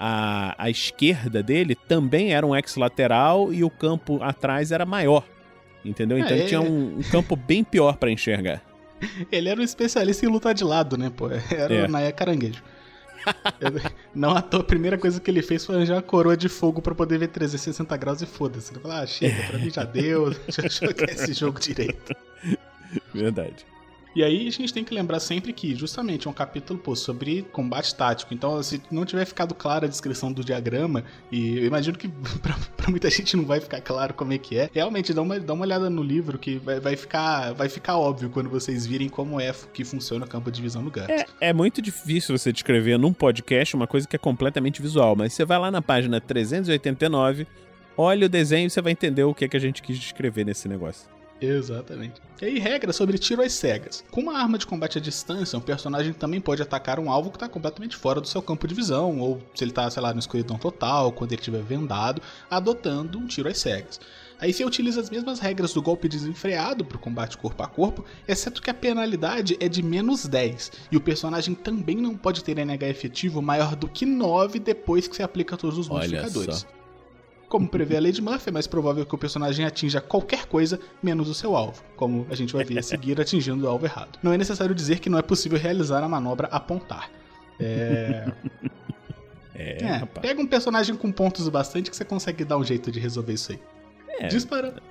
à, 0.04 0.56
à 0.58 0.70
esquerda 0.70 1.44
dele 1.44 1.76
também 1.76 2.34
era 2.34 2.46
um 2.46 2.56
ex-lateral 2.56 3.54
e 3.54 3.64
o 3.64 3.70
campo 3.70 4.22
atrás 4.24 4.72
era 4.72 4.86
maior. 4.86 5.24
Entendeu? 5.86 6.18
Então 6.18 6.32
É, 6.36 6.40
ele 6.40 6.48
tinha 6.48 6.60
é. 6.60 6.64
um, 6.64 6.98
um 7.00 7.02
campo 7.04 7.36
bem 7.36 7.64
pior 7.64 7.98
pra 7.98 8.10
enxergar. 8.12 8.62
Ele 9.32 9.50
era 9.50 9.60
um 9.60 9.64
especialista 9.64 10.24
em 10.26 10.30
lutar 10.30 10.54
de 10.54 10.64
lado, 10.64 10.96
né, 10.96 11.10
pô? 11.16 11.28
Era 11.50 11.74
É. 11.74 11.86
o 11.86 11.88
Naya 11.88 12.12
Caranguejo. 12.12 12.62
Não 14.14 14.32
à 14.36 14.42
toa, 14.42 14.62
a 14.62 14.64
primeira 14.64 14.98
coisa 14.98 15.20
que 15.20 15.30
ele 15.30 15.42
fez 15.42 15.66
foi 15.66 15.76
arranjar 15.76 15.96
uma 15.96 16.02
coroa 16.02 16.36
de 16.38 16.50
fogo 16.50 16.82
pra 16.82 16.94
poder 16.96 17.18
ver 17.20 17.28
360 17.28 17.96
graus 17.98 18.22
e 18.22 18.26
foda-se. 18.26 18.72
Ele 18.74 18.80
falou, 18.80 18.98
ah, 18.98 19.06
chega, 19.06 19.44
pra 19.48 19.60
mim 19.60 19.70
já 19.70 19.84
deu, 19.84 20.28
eu 20.32 20.70
jogar 20.70 21.10
esse 21.10 21.34
jogo 21.34 21.60
direito. 21.60 22.16
Verdade. 23.14 23.66
E 24.16 24.24
aí 24.24 24.48
a 24.48 24.52
gente 24.52 24.74
tem 24.74 24.84
que 24.84 24.94
lembrar 24.94 25.20
sempre 25.20 25.54
que, 25.54 25.74
justamente, 25.74 26.28
é 26.28 26.30
um 26.30 26.34
capítulo 26.34 26.78
pô, 26.78 26.96
sobre 26.96 27.44
combate 27.52 27.96
tático. 27.96 28.34
Então, 28.34 28.62
se 28.62 28.82
não 28.92 29.06
tiver 29.06 29.26
ficado 29.26 29.56
clara 29.56 29.86
a 29.86 29.90
descrição 29.90 30.32
do 30.32 30.44
diagrama, 30.44 31.04
e 31.32 31.60
eu 31.60 31.66
imagino 31.66 31.98
que 31.98 32.10
pra 32.42 32.90
muita 32.90 33.10
gente 33.10 33.38
não 33.38 33.46
vai 33.46 33.60
ficar 33.62 33.80
claro 33.82 34.14
como 34.14 34.34
é 34.34 34.38
que 34.38 34.58
é, 34.58 34.70
realmente 34.74 35.14
dá 35.14 35.22
uma, 35.22 35.40
dá 35.40 35.54
uma 35.54 35.64
olhada 35.64 35.90
no 35.90 36.04
livro 36.04 36.38
que 36.38 36.58
vai, 36.58 36.80
vai, 36.80 36.96
ficar, 36.96 37.54
vai 37.54 37.70
ficar 37.70 37.98
óbvio 37.98 38.30
quando 38.30 38.50
vocês 38.50 38.86
virem 38.86 39.08
como 39.08 39.40
é 39.40 39.54
que 39.74 39.86
funciona 39.86 40.26
o 40.26 40.28
campo 40.28 40.52
de 40.52 40.62
visão 40.62 40.82
no 40.82 40.92
GURPS. 40.92 41.26
É, 41.40 41.50
é 41.50 41.54
muito 41.54 41.82
difícil 41.82 42.38
você 42.38 42.52
descrever 42.52 42.98
num 42.98 43.14
podcast 43.14 43.76
uma 43.76 43.88
coisa 43.88 44.08
que 44.08 44.16
é 44.16 44.20
completamente 44.20 44.82
visual, 44.82 45.16
mas 45.16 45.34
você 45.34 45.46
vai 45.46 45.58
lá 45.58 45.72
na 45.72 45.82
página 45.82 46.20
389, 46.20 47.48
olha 47.98 48.26
o 48.26 48.30
desenho 48.30 48.68
e 48.68 48.70
você 48.70 48.82
vai 48.82 48.92
entender 48.92 49.24
o 49.24 49.34
que, 49.34 49.46
é 49.46 49.48
que 49.48 49.58
a 49.58 49.60
gente 49.60 49.82
quis 49.82 49.98
descrever 49.98 50.46
nesse 50.46 50.68
negócio. 50.68 51.21
Exatamente. 51.42 52.22
E 52.40 52.46
aí, 52.46 52.60
regra 52.60 52.94
sobre 52.94 53.18
tiro 53.18 53.42
às 53.42 53.54
cegas. 53.54 54.04
Com 54.12 54.22
uma 54.22 54.38
arma 54.38 54.58
de 54.58 54.68
combate 54.68 54.98
à 54.98 55.02
distância, 55.02 55.58
um 55.58 55.62
personagem 55.62 56.14
também 56.14 56.40
pode 56.40 56.62
atacar 56.62 57.00
um 57.00 57.12
alvo 57.12 57.32
que 57.32 57.36
está 57.36 57.50
completamente 57.50 57.96
fora 57.96 58.22
do 58.22 58.28
seu 58.28 58.42
campo 58.42 58.68
de 58.68 58.76
visão, 58.76 59.20
ou 59.20 59.42
se 59.56 59.64
ele 59.64 59.72
está, 59.72 59.90
sei 59.90 60.02
lá, 60.04 60.14
no 60.14 60.20
escuridão 60.20 60.58
total, 60.58 61.12
quando 61.12 61.32
ele 61.32 61.42
estiver 61.42 61.64
vendado, 61.64 62.22
adotando 62.50 63.18
um 63.18 63.26
tiro 63.26 63.50
às 63.50 63.58
cegas. 63.58 64.00
Aí 64.40 64.52
você 64.52 64.66
utiliza 64.66 65.00
as 65.00 65.10
mesmas 65.10 65.40
regras 65.40 65.72
do 65.72 65.84
golpe 65.84 66.10
desenfreado 66.10 66.84
para 66.84 66.98
o 66.98 67.00
combate 67.00 67.38
corpo 67.38 67.62
a 67.62 67.68
corpo, 67.68 68.04
exceto 68.28 68.60
que 68.60 68.72
a 68.72 68.74
penalidade 68.74 69.56
é 69.60 69.70
de 69.70 69.84
menos 69.84 70.26
10, 70.26 70.72
e 70.92 70.98
o 70.98 71.02
personagem 71.02 71.54
também 71.54 71.98
não 71.98 72.16
pode 72.16 72.44
ter 72.44 72.58
NH 72.58 72.90
efetivo 72.90 73.40
maior 73.40 73.76
do 73.76 73.88
que 73.88 74.04
9 74.04 74.58
depois 74.60 75.08
que 75.08 75.16
você 75.16 75.22
aplica 75.22 75.56
todos 75.56 75.78
os 75.78 75.90
Olha 75.90 76.00
modificadores. 76.00 76.60
só. 76.60 76.81
Como 77.52 77.68
prevê 77.68 77.98
a 77.98 78.00
lei 78.00 78.14
de 78.14 78.22
Murphy, 78.22 78.48
é 78.48 78.52
mais 78.54 78.66
provável 78.66 79.06
que 79.06 79.14
o 79.14 79.18
personagem 79.18 79.66
atinja 79.66 80.00
qualquer 80.00 80.46
coisa 80.46 80.80
menos 81.04 81.28
o 81.28 81.34
seu 81.34 81.54
alvo, 81.54 81.84
como 81.98 82.26
a 82.30 82.34
gente 82.34 82.54
vai 82.54 82.64
ver 82.64 82.80
a 82.80 82.82
seguir 82.82 83.20
atingindo 83.20 83.66
o 83.66 83.68
alvo 83.68 83.86
errado. 83.86 84.18
Não 84.24 84.32
é 84.32 84.38
necessário 84.38 84.74
dizer 84.74 85.00
que 85.00 85.10
não 85.10 85.18
é 85.18 85.22
possível 85.22 85.60
realizar 85.60 86.02
a 86.02 86.08
manobra 86.08 86.48
apontar. 86.48 87.12
É... 87.60 88.32
É, 89.54 89.84
é, 89.84 89.96
rapaz. 89.98 90.26
pega 90.26 90.42
um 90.42 90.48
personagem 90.48 90.96
com 90.96 91.12
pontos 91.12 91.48
bastante 91.50 91.92
que 91.92 91.96
você 91.96 92.06
consegue 92.06 92.46
dar 92.46 92.58
um 92.58 92.64
jeito 92.64 92.90
de 92.90 93.02
resolver 93.02 93.34
isso 93.34 93.52
aí. 93.52 93.60
É. 94.18 94.28
Disparando. 94.28 94.82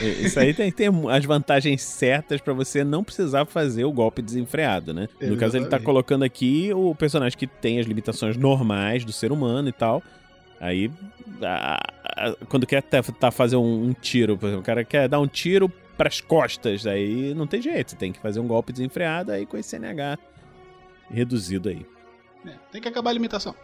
É, 0.00 0.04
Isso 0.04 0.38
aí 0.38 0.54
tem, 0.54 0.72
as 1.10 1.24
vantagens 1.24 1.82
certas 1.82 2.40
pra 2.40 2.52
você 2.52 2.84
não 2.84 3.02
precisar 3.02 3.44
fazer 3.46 3.84
o 3.84 3.92
golpe 3.92 4.22
desenfreado, 4.22 4.94
né? 4.94 5.08
No 5.20 5.36
caso, 5.36 5.56
ele 5.56 5.64
tá 5.64 5.76
Exatamente. 5.76 5.84
colocando 5.84 6.22
aqui 6.22 6.70
o 6.74 6.94
personagem 6.94 7.36
que 7.36 7.46
tem 7.46 7.80
as 7.80 7.86
limitações 7.86 8.36
normais 8.36 9.04
do 9.04 9.12
ser 9.12 9.32
humano 9.32 9.68
e 9.68 9.72
tal. 9.72 10.02
Aí, 10.64 10.90
a- 11.42 11.78
a- 12.30 12.36
quando 12.48 12.66
quer 12.66 12.82
tá, 12.82 13.30
fazer 13.30 13.56
um, 13.56 13.88
um 13.88 13.92
tiro, 13.92 14.38
por 14.38 14.46
exemplo, 14.46 14.62
o 14.62 14.64
cara 14.64 14.82
quer 14.82 15.06
dar 15.06 15.20
um 15.20 15.26
tiro 15.26 15.68
pras 15.94 16.22
costas, 16.22 16.86
aí 16.86 17.34
não 17.34 17.46
tem 17.46 17.60
jeito, 17.60 17.90
você 17.90 17.96
tem 17.96 18.10
que 18.10 18.18
fazer 18.18 18.40
um 18.40 18.46
golpe 18.46 18.72
desenfreado 18.72 19.30
aí 19.30 19.44
com 19.44 19.58
esse 19.58 19.76
NH 19.78 20.18
reduzido 21.10 21.68
aí. 21.68 21.84
É, 22.46 22.52
tem 22.72 22.80
que 22.80 22.88
acabar 22.88 23.10
a 23.10 23.12
limitação. 23.12 23.54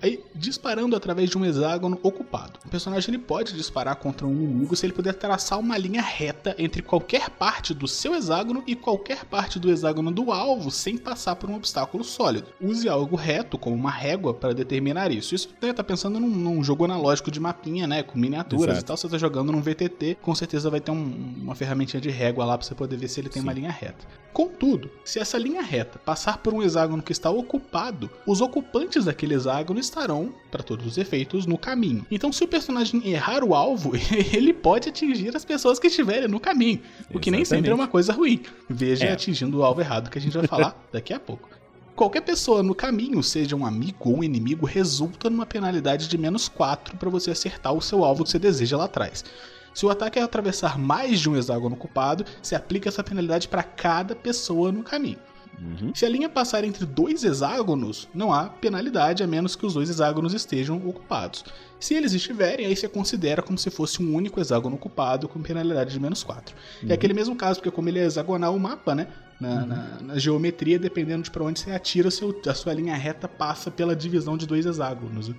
Aí, 0.00 0.22
disparando 0.34 0.94
através 0.94 1.28
de 1.30 1.36
um 1.38 1.44
hexágono 1.44 1.98
ocupado. 2.02 2.58
O 2.64 2.68
personagem 2.68 3.10
ele 3.14 3.18
pode 3.22 3.52
disparar 3.54 3.96
contra 3.96 4.26
um 4.26 4.32
inimigo 4.34 4.76
se 4.76 4.86
ele 4.86 4.92
puder 4.92 5.14
traçar 5.14 5.58
uma 5.58 5.76
linha 5.76 6.02
reta 6.02 6.54
entre 6.58 6.82
qualquer 6.82 7.30
parte 7.30 7.74
do 7.74 7.88
seu 7.88 8.14
hexágono 8.14 8.62
e 8.66 8.76
qualquer 8.76 9.24
parte 9.24 9.58
do 9.58 9.70
hexágono 9.70 10.10
do 10.10 10.30
alvo 10.30 10.70
sem 10.70 10.96
passar 10.96 11.36
por 11.36 11.50
um 11.50 11.56
obstáculo 11.56 12.04
sólido. 12.04 12.48
Use 12.60 12.88
algo 12.88 13.16
reto, 13.16 13.58
como 13.58 13.74
uma 13.74 13.90
régua, 13.90 14.32
para 14.34 14.54
determinar 14.54 15.10
isso. 15.10 15.34
Isso 15.34 15.48
você 15.60 15.72
tá 15.72 15.82
pensando 15.82 16.20
num, 16.20 16.28
num 16.28 16.62
jogo 16.62 16.84
analógico 16.84 17.30
de 17.30 17.40
mapinha, 17.40 17.86
né? 17.86 18.02
Com 18.02 18.18
miniaturas 18.18 18.64
Exato. 18.76 18.80
e 18.80 18.84
tal. 18.86 18.96
Você 18.96 19.08
tá 19.08 19.18
jogando 19.18 19.50
num 19.50 19.60
VTT, 19.62 20.18
com 20.22 20.34
certeza 20.34 20.70
vai 20.70 20.80
ter 20.80 20.90
um- 20.90 21.34
uma 21.42 21.54
ferramentinha 21.54 22.00
de 22.00 22.10
régua 22.10 22.44
lá 22.44 22.56
para 22.56 22.66
você 22.66 22.74
poder 22.74 22.96
ver 22.96 23.08
se 23.08 23.18
ele 23.20 23.28
tem 23.28 23.40
Sim. 23.42 23.48
uma 23.48 23.52
linha 23.52 23.70
reta. 23.70 24.06
Contudo, 24.32 24.90
se 25.02 25.18
essa 25.18 25.38
linha 25.38 25.62
reta 25.62 25.98
passar 25.98 26.36
por 26.38 26.52
um 26.52 26.62
hexágono 26.62 27.02
que 27.02 27.10
está 27.12 27.30
ocupado, 27.30 28.10
os 28.26 28.42
ocupantes 28.66 29.04
daquele 29.04 29.34
hexágono 29.34 29.78
estarão, 29.78 30.32
para 30.50 30.62
todos 30.62 30.86
os 30.86 30.98
efeitos, 30.98 31.46
no 31.46 31.56
caminho. 31.56 32.04
Então, 32.10 32.32
se 32.32 32.42
o 32.42 32.48
personagem 32.48 33.06
errar 33.08 33.44
o 33.44 33.54
alvo, 33.54 33.92
ele 34.34 34.52
pode 34.52 34.88
atingir 34.88 35.34
as 35.36 35.44
pessoas 35.44 35.78
que 35.78 35.86
estiverem 35.86 36.28
no 36.28 36.40
caminho, 36.40 36.80
o 37.14 37.18
que 37.18 37.30
nem 37.30 37.44
sempre 37.44 37.70
é 37.70 37.74
uma 37.74 37.88
coisa 37.88 38.12
ruim. 38.12 38.42
Veja 38.68 39.06
É. 39.06 39.12
atingindo 39.12 39.58
o 39.58 39.62
alvo 39.64 39.80
errado 39.80 40.10
que 40.10 40.18
a 40.18 40.20
gente 40.20 40.36
vai 40.36 40.46
falar 40.46 40.76
daqui 40.92 41.14
a 41.14 41.20
pouco. 41.20 41.48
Qualquer 41.94 42.20
pessoa 42.20 42.62
no 42.62 42.74
caminho, 42.74 43.22
seja 43.22 43.56
um 43.56 43.64
amigo 43.64 44.10
ou 44.10 44.18
um 44.18 44.24
inimigo, 44.24 44.66
resulta 44.66 45.30
numa 45.30 45.46
penalidade 45.46 46.08
de 46.08 46.18
menos 46.18 46.46
4 46.48 46.96
para 46.98 47.08
você 47.08 47.30
acertar 47.30 47.72
o 47.72 47.80
seu 47.80 48.04
alvo 48.04 48.24
que 48.24 48.30
você 48.30 48.38
deseja 48.38 48.76
lá 48.76 48.84
atrás. 48.84 49.24
Se 49.72 49.86
o 49.86 49.90
ataque 49.90 50.18
é 50.18 50.22
atravessar 50.22 50.78
mais 50.78 51.20
de 51.20 51.30
um 51.30 51.36
hexágono 51.36 51.74
ocupado, 51.74 52.24
se 52.42 52.54
aplica 52.54 52.88
essa 52.88 53.02
penalidade 53.02 53.48
para 53.48 53.62
cada 53.62 54.14
pessoa 54.14 54.70
no 54.70 54.82
caminho. 54.82 55.18
Uhum. 55.58 55.92
Se 55.94 56.04
a 56.04 56.08
linha 56.08 56.28
passar 56.28 56.64
entre 56.64 56.84
dois 56.84 57.24
hexágonos, 57.24 58.08
não 58.14 58.32
há 58.32 58.44
penalidade 58.44 59.22
a 59.22 59.26
menos 59.26 59.56
que 59.56 59.64
os 59.64 59.74
dois 59.74 59.88
hexágonos 59.88 60.34
estejam 60.34 60.76
ocupados. 60.86 61.44
Se 61.80 61.94
eles 61.94 62.12
estiverem, 62.12 62.66
aí 62.66 62.76
você 62.76 62.88
considera 62.88 63.42
como 63.42 63.56
se 63.58 63.70
fosse 63.70 64.02
um 64.02 64.14
único 64.14 64.40
hexágono 64.40 64.76
ocupado 64.76 65.28
com 65.28 65.40
penalidade 65.42 65.92
de 65.92 66.00
menos 66.00 66.22
4. 66.22 66.54
É 66.88 66.92
aquele 66.94 67.14
mesmo 67.14 67.34
caso, 67.36 67.60
porque 67.60 67.70
como 67.70 67.88
ele 67.88 67.98
é 67.98 68.04
hexagonal 68.06 68.54
o 68.54 68.60
mapa, 68.60 68.94
né? 68.94 69.06
Na, 69.40 69.66
na- 69.66 69.98
na 70.00 70.18
geometria, 70.18 70.78
dependendo 70.78 71.22
de 71.24 71.30
para 71.30 71.44
onde 71.44 71.60
você 71.60 71.70
atira, 71.70 72.10
seu- 72.10 72.34
a 72.46 72.54
sua 72.54 72.72
linha 72.72 72.94
reta 72.94 73.28
passa 73.28 73.70
pela 73.70 73.94
divisão 73.94 74.36
de 74.36 74.46
dois 74.46 74.64
hexágonos. 74.64 75.30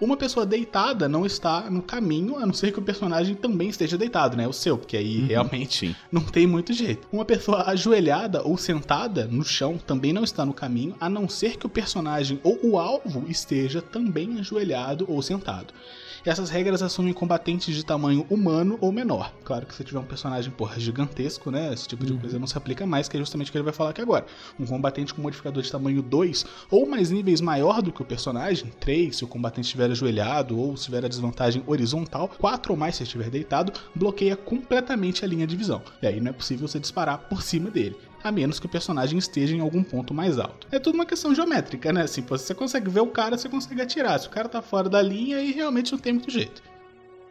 Uma 0.00 0.16
pessoa 0.16 0.44
deitada 0.44 1.08
não 1.08 1.24
está 1.24 1.70
no 1.70 1.82
caminho, 1.82 2.36
a 2.36 2.44
não 2.46 2.52
ser 2.52 2.72
que 2.72 2.78
o 2.78 2.82
personagem 2.82 3.34
também 3.34 3.68
esteja 3.68 3.96
deitado, 3.96 4.36
né? 4.36 4.46
O 4.46 4.52
seu, 4.52 4.76
porque 4.76 4.96
aí 4.96 5.20
Uhum. 5.22 5.26
realmente 5.26 5.78
Sim. 5.88 5.96
não 6.12 6.20
tem 6.22 6.46
muito 6.46 6.72
jeito. 6.72 7.06
Uma 7.12 7.24
pessoa 7.24 7.64
ajoelhada 7.70 8.42
ou 8.42 8.56
sentada 8.58 9.24
no 9.26 9.44
chão 9.44 9.78
também 9.78 10.12
não 10.12 10.24
está 10.24 10.44
no 10.44 10.52
caminho, 10.52 10.94
a 11.00 11.08
não 11.08 11.28
ser 11.28 11.56
que 11.56 11.66
o 11.66 11.70
personagem 11.70 12.38
ou 12.42 12.58
o 12.62 12.78
alvo 12.78 13.24
esteja 13.28 13.80
também 13.80 14.38
ajoelhado 14.38 15.04
ou 15.08 15.22
sentado. 15.22 15.72
Essas 16.26 16.50
regras 16.50 16.82
assumem 16.82 17.12
combatentes 17.12 17.72
de 17.72 17.84
tamanho 17.84 18.26
humano 18.28 18.76
ou 18.80 18.90
menor. 18.90 19.32
Claro 19.44 19.64
que 19.64 19.72
se 19.72 19.84
tiver 19.84 20.00
um 20.00 20.04
personagem, 20.04 20.50
porra, 20.50 20.78
gigantesco, 20.78 21.52
né? 21.52 21.72
Esse 21.72 21.86
tipo 21.86 22.04
de 22.04 22.14
Uhum. 22.14 22.18
coisa 22.18 22.36
não 22.36 22.48
se 22.48 22.58
aplica 22.58 22.84
mais, 22.84 23.08
que 23.08 23.16
é 23.16 23.20
justamente 23.20 23.48
o 23.48 23.52
que 23.52 23.58
ele 23.58 23.62
vai 23.64 23.72
falar 23.72 23.90
aqui 23.90 24.00
agora. 24.02 24.26
Um 24.58 24.66
combatente 24.66 25.14
com 25.14 25.22
modificador 25.22 25.62
de 25.62 25.70
tamanho 25.70 26.02
2 26.02 26.44
ou 26.68 26.84
mais 26.84 27.12
níveis 27.12 27.40
maior 27.40 27.80
do 27.80 27.92
que 27.92 28.02
o 28.02 28.04
personagem, 28.04 28.72
3 28.80 29.14
se 29.16 29.24
o 29.24 29.28
combatente 29.28 29.66
estiver 29.66 29.88
ajoelhado 29.88 30.58
ou 30.58 30.76
se 30.76 30.86
tiver 30.86 31.04
a 31.04 31.08
desvantagem 31.08 31.62
horizontal, 31.64 32.28
4 32.38 32.72
ou 32.72 32.76
mais 32.78 32.96
se 32.96 33.04
estiver 33.04 33.30
deitado, 33.30 33.72
bloqueia 33.94 34.34
completamente 34.36 35.24
a 35.24 35.28
linha 35.28 35.46
de 35.46 35.54
visão. 35.56 35.80
E 36.02 36.08
aí 36.08 36.20
não 36.20 36.30
é 36.30 36.32
possível 36.32 36.66
você 36.66 36.80
disparar 36.80 37.18
por 37.28 37.40
cima 37.40 37.70
dele. 37.70 37.96
A 38.22 38.32
menos 38.32 38.58
que 38.58 38.66
o 38.66 38.68
personagem 38.68 39.18
esteja 39.18 39.54
em 39.54 39.60
algum 39.60 39.82
ponto 39.82 40.12
mais 40.12 40.38
alto. 40.38 40.66
É 40.70 40.78
tudo 40.78 40.94
uma 40.94 41.06
questão 41.06 41.34
geométrica, 41.34 41.92
né? 41.92 42.02
Assim, 42.02 42.22
você 42.22 42.54
consegue 42.54 42.90
ver 42.90 43.00
o 43.00 43.06
cara, 43.06 43.38
você 43.38 43.48
consegue 43.48 43.80
atirar. 43.80 44.18
Se 44.18 44.26
o 44.26 44.30
cara 44.30 44.48
tá 44.48 44.60
fora 44.60 44.88
da 44.88 45.00
linha, 45.00 45.38
aí 45.38 45.52
realmente 45.52 45.92
não 45.92 45.98
tem 45.98 46.12
muito 46.12 46.30
jeito. 46.30 46.62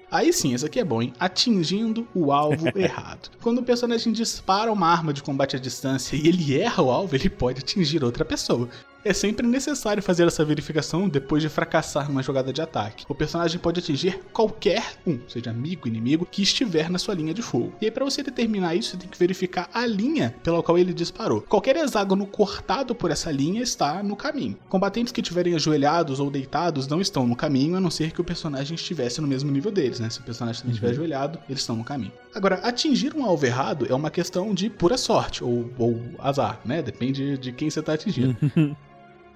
Aí 0.10 0.32
sim, 0.32 0.54
esse 0.54 0.65
aqui 0.65 0.80
é 0.80 0.84
bom, 0.84 1.01
hein? 1.01 1.13
Atingindo 1.20 2.08
o 2.13 2.32
alvo 2.32 2.70
errado. 2.77 3.30
Quando 3.42 3.60
o 3.60 3.63
personagem 3.63 4.13
dispara 4.13 4.72
uma 4.72 4.88
arma 4.88 5.12
de 5.12 5.24
combate 5.24 5.56
à 5.56 5.60
distância 5.60 6.15
e 6.15 6.27
ele 6.27 6.58
erra 6.58 6.84
o 6.84 6.92
alvo, 6.92 7.15
ele 7.15 7.30
pode 7.30 7.60
atingir 7.60 8.04
outra 8.04 8.24
pessoa. 8.24 8.70
É 9.07 9.13
sempre 9.13 9.45
necessário 9.45 10.01
fazer 10.01 10.25
essa 10.25 10.43
verificação 10.43 11.07
depois 11.07 11.43
de 11.43 11.47
fracassar 11.47 12.09
numa 12.09 12.24
jogada 12.24 12.51
de 12.51 12.59
ataque. 12.59 13.05
O 13.07 13.13
personagem 13.13 13.59
pode 13.59 13.79
atingir 13.79 14.19
qualquer 14.33 14.83
um, 15.05 15.19
seja 15.27 15.51
amigo, 15.51 15.88
inimigo, 15.88 16.25
que 16.25 16.41
estiver 16.41 16.89
na 16.89 16.97
sua 16.97 17.13
linha 17.13 17.31
de 17.31 17.43
fogo. 17.43 17.71
E 17.79 17.85
aí, 17.85 17.91
para 17.91 18.03
você 18.03 18.24
determinar 18.24 18.74
isso, 18.74 18.89
você 18.89 18.97
tem 18.97 19.07
que 19.07 19.19
verificar 19.19 19.69
a 19.71 19.85
linha 19.85 20.33
pela 20.41 20.63
qual 20.63 20.75
ele 20.75 20.91
disparou. 20.91 21.41
Qualquer 21.41 21.75
hexágono 21.75 22.25
cortado 22.25 22.95
por 22.95 23.12
essa 23.12 23.29
linha 23.31 23.62
está 23.62 24.01
no 24.01 24.15
caminho. 24.15 24.57
Combatentes 24.67 25.13
que 25.13 25.21
estiverem 25.21 25.53
ajoelhados 25.53 26.19
ou 26.19 26.31
deitados 26.31 26.88
não 26.88 27.00
estão 27.00 27.27
no 27.27 27.35
caminho, 27.35 27.75
a 27.75 27.79
não 27.79 27.91
ser 27.91 28.12
que 28.12 28.21
o 28.21 28.25
personagem 28.25 28.74
estivesse 28.74 29.21
no 29.21 29.27
mesmo 29.27 29.51
nível 29.51 29.69
deles, 29.69 30.00
né? 30.00 30.09
Se 30.09 30.19
o 30.19 30.24
personagem 30.24 30.62
também 30.62 30.74
estiver 30.74 30.89
ajoelhado, 30.89 31.38
eles 31.47 31.62
estão 31.62 31.75
no 31.75 31.83
caminho. 31.83 32.12
Agora, 32.33 32.55
atingir 32.63 33.15
um 33.15 33.24
alvo 33.24 33.45
errado 33.45 33.85
é 33.88 33.93
uma 33.93 34.09
questão 34.09 34.51
de 34.51 34.67
pura 34.67 34.97
sorte, 34.97 35.43
ou, 35.43 35.69
ou 35.77 36.01
azar, 36.17 36.59
né? 36.65 36.81
Depende 36.81 37.38
de 37.38 37.51
quem 37.51 37.69
você 37.69 37.81
está 37.81 37.93
atingindo. 37.93 38.35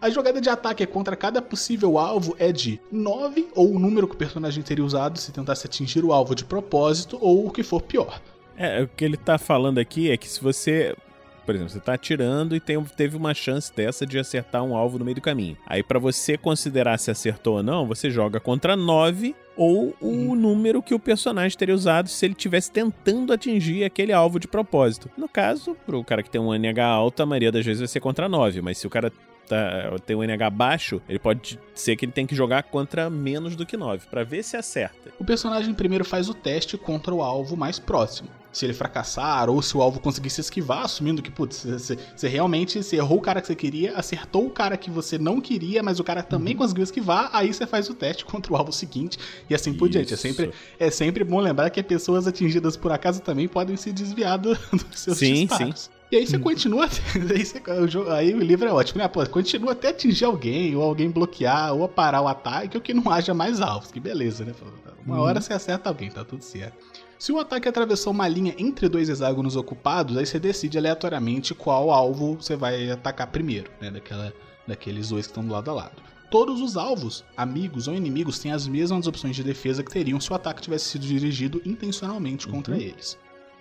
A 0.01 0.09
jogada 0.09 0.39
de 0.39 0.49
ataque 0.49 0.85
contra 0.85 1.13
cada 1.13 1.41
possível 1.41 1.97
alvo 1.97 2.33
é 2.39 2.53
de 2.53 2.79
9, 2.89 3.49
ou 3.53 3.75
o 3.75 3.79
número 3.79 4.07
que 4.07 4.15
o 4.15 4.17
personagem 4.17 4.63
teria 4.63 4.83
usado 4.83 5.19
se 5.19 5.31
tentasse 5.33 5.67
atingir 5.67 6.05
o 6.05 6.13
alvo 6.13 6.33
de 6.33 6.45
propósito, 6.45 7.17
ou 7.19 7.45
o 7.45 7.51
que 7.51 7.63
for 7.63 7.81
pior. 7.81 8.21
É, 8.55 8.83
o 8.83 8.87
que 8.87 9.03
ele 9.03 9.17
tá 9.17 9.37
falando 9.37 9.77
aqui 9.77 10.09
é 10.09 10.15
que 10.15 10.29
se 10.29 10.41
você. 10.41 10.95
Por 11.45 11.55
exemplo, 11.55 11.73
você 11.73 11.79
tá 11.79 11.93
atirando 11.93 12.55
e 12.55 12.59
tem, 12.59 12.81
teve 12.83 13.17
uma 13.17 13.33
chance 13.33 13.73
dessa 13.75 14.05
de 14.05 14.19
acertar 14.19 14.63
um 14.63 14.75
alvo 14.75 14.99
no 14.99 15.03
meio 15.03 15.15
do 15.15 15.21
caminho. 15.21 15.57
Aí, 15.65 15.81
pra 15.81 15.97
você 15.97 16.37
considerar 16.37 16.97
se 16.99 17.09
acertou 17.09 17.57
ou 17.57 17.63
não, 17.63 17.87
você 17.87 18.09
joga 18.11 18.39
contra 18.39 18.75
9 18.77 19.35
ou 19.57 19.95
o 19.99 20.35
número 20.35 20.81
que 20.81 20.93
o 20.93 20.99
personagem 20.99 21.57
teria 21.57 21.73
usado 21.73 22.07
se 22.07 22.25
ele 22.25 22.33
estivesse 22.33 22.71
tentando 22.71 23.33
atingir 23.33 23.83
aquele 23.83 24.13
alvo 24.13 24.39
de 24.39 24.47
propósito. 24.47 25.09
No 25.17 25.27
caso, 25.27 25.75
pro 25.85 26.03
cara 26.03 26.21
que 26.21 26.29
tem 26.29 26.39
um 26.39 26.53
NH 26.53 26.85
alto, 26.85 27.23
a 27.23 27.25
maioria 27.25 27.51
das 27.51 27.65
vezes 27.65 27.79
vai 27.79 27.87
ser 27.87 27.99
contra 27.99 28.29
9, 28.29 28.61
mas 28.61 28.77
se 28.77 28.85
o 28.85 28.89
cara 28.89 29.11
tá, 29.49 29.95
tem 30.05 30.15
um 30.15 30.23
NH 30.23 30.49
baixo, 30.51 31.01
ele 31.09 31.19
pode 31.19 31.59
ser 31.73 31.95
que 31.95 32.05
ele 32.05 32.11
tem 32.11 32.27
que 32.27 32.35
jogar 32.35 32.63
contra 32.63 33.09
menos 33.09 33.55
do 33.55 33.65
que 33.65 33.75
9, 33.75 34.07
para 34.07 34.23
ver 34.23 34.43
se 34.43 34.55
acerta. 34.55 35.11
O 35.19 35.25
personagem 35.25 35.73
primeiro 35.73 36.05
faz 36.05 36.29
o 36.29 36.33
teste 36.33 36.77
contra 36.77 37.13
o 37.13 37.21
alvo 37.21 37.57
mais 37.57 37.79
próximo. 37.79 38.29
Se 38.51 38.65
ele 38.65 38.73
fracassar, 38.73 39.47
ou 39.47 39.61
se 39.61 39.77
o 39.77 39.81
alvo 39.81 39.99
conseguir 39.99 40.31
se 40.31 40.41
esquivar, 40.41 40.83
assumindo 40.83 41.21
que, 41.21 41.29
putz, 41.29 41.63
você, 41.65 41.97
você 42.15 42.27
realmente 42.27 42.81
você 42.81 42.95
errou 42.95 43.19
o 43.19 43.21
cara 43.21 43.41
que 43.41 43.47
você 43.47 43.55
queria, 43.55 43.95
acertou 43.95 44.47
o 44.47 44.49
cara 44.49 44.75
que 44.75 44.89
você 44.89 45.19
não 45.19 45.39
queria, 45.39 45.83
mas 45.83 45.99
o 45.99 46.03
cara 46.03 46.23
também 46.23 46.53
uhum. 46.53 46.59
conseguiu 46.59 46.83
esquivar, 46.83 47.29
aí 47.31 47.53
você 47.53 47.67
faz 47.67 47.89
o 47.89 47.93
teste 47.93 48.25
contra 48.25 48.51
o 48.51 48.55
alvo 48.55 48.71
seguinte 48.71 49.19
e 49.47 49.53
assim 49.53 49.73
por 49.73 49.87
diante. 49.87 50.13
É 50.13 50.17
sempre, 50.17 50.51
é 50.79 50.89
sempre 50.89 51.23
bom 51.23 51.39
lembrar 51.39 51.69
que 51.69 51.81
pessoas 51.83 52.27
atingidas 52.27 52.75
por 52.75 52.91
acaso 52.91 53.21
também 53.21 53.47
podem 53.47 53.77
se 53.77 53.91
desviar 53.91 54.37
do, 54.39 54.55
dos 54.73 54.99
seus 54.99 55.17
sim, 55.17 55.45
disparos. 55.45 55.81
Sim. 55.81 55.98
E 56.11 56.17
aí 56.17 56.25
você 56.25 56.37
hum. 56.37 56.41
continua. 56.41 56.85
Aí, 57.29 57.45
você, 57.45 57.61
aí, 58.11 58.33
o 58.33 58.39
livro 58.39 58.67
é 58.67 58.73
ótimo, 58.73 58.99
né? 58.99 59.07
Pô, 59.07 59.25
continua 59.27 59.73
até 59.73 59.89
atingir 59.89 60.25
alguém, 60.25 60.75
ou 60.75 60.81
alguém 60.81 61.09
bloquear, 61.09 61.73
ou 61.73 61.87
parar 61.87 62.21
o 62.21 62.27
ataque, 62.27 62.77
ou 62.77 62.81
que 62.81 62.93
não 62.93 63.11
haja 63.11 63.33
mais 63.33 63.61
alvos. 63.61 63.91
Que 63.91 63.99
beleza, 63.99 64.43
né? 64.43 64.53
Uma 65.05 65.17
hum. 65.17 65.19
hora 65.19 65.39
você 65.39 65.53
acerta 65.53 65.89
alguém, 65.89 66.09
tá 66.09 66.23
tudo 66.25 66.43
certo. 66.43 66.77
Se 67.19 67.31
o 67.31 67.39
ataque 67.39 67.67
atravessou 67.67 68.11
uma 68.13 68.27
linha 68.27 68.55
entre 68.57 68.87
dois 68.87 69.09
hexágonos 69.09 69.55
ocupados, 69.55 70.17
aí 70.17 70.25
você 70.25 70.39
decide 70.39 70.77
aleatoriamente 70.77 71.53
qual 71.53 71.91
alvo 71.91 72.35
você 72.35 72.55
vai 72.55 72.89
atacar 72.89 73.27
primeiro, 73.27 73.69
né? 73.79 73.91
Daquela, 73.91 74.33
daqueles 74.65 75.09
dois 75.09 75.27
que 75.27 75.31
estão 75.31 75.45
do 75.45 75.51
lado 75.51 75.69
a 75.69 75.73
lado. 75.73 76.01
Todos 76.31 76.61
os 76.61 76.77
alvos, 76.77 77.25
amigos 77.35 77.87
ou 77.87 77.95
inimigos, 77.95 78.39
têm 78.39 78.51
as 78.51 78.67
mesmas 78.67 79.05
opções 79.05 79.35
de 79.35 79.43
defesa 79.43 79.83
que 79.83 79.91
teriam 79.91 80.19
se 80.19 80.31
o 80.31 80.35
ataque 80.35 80.61
tivesse 80.61 80.85
sido 80.85 81.05
dirigido 81.05 81.61
intencionalmente 81.65 82.47
contra 82.47 82.75
uhum. 82.75 82.81
eles. 82.81 83.17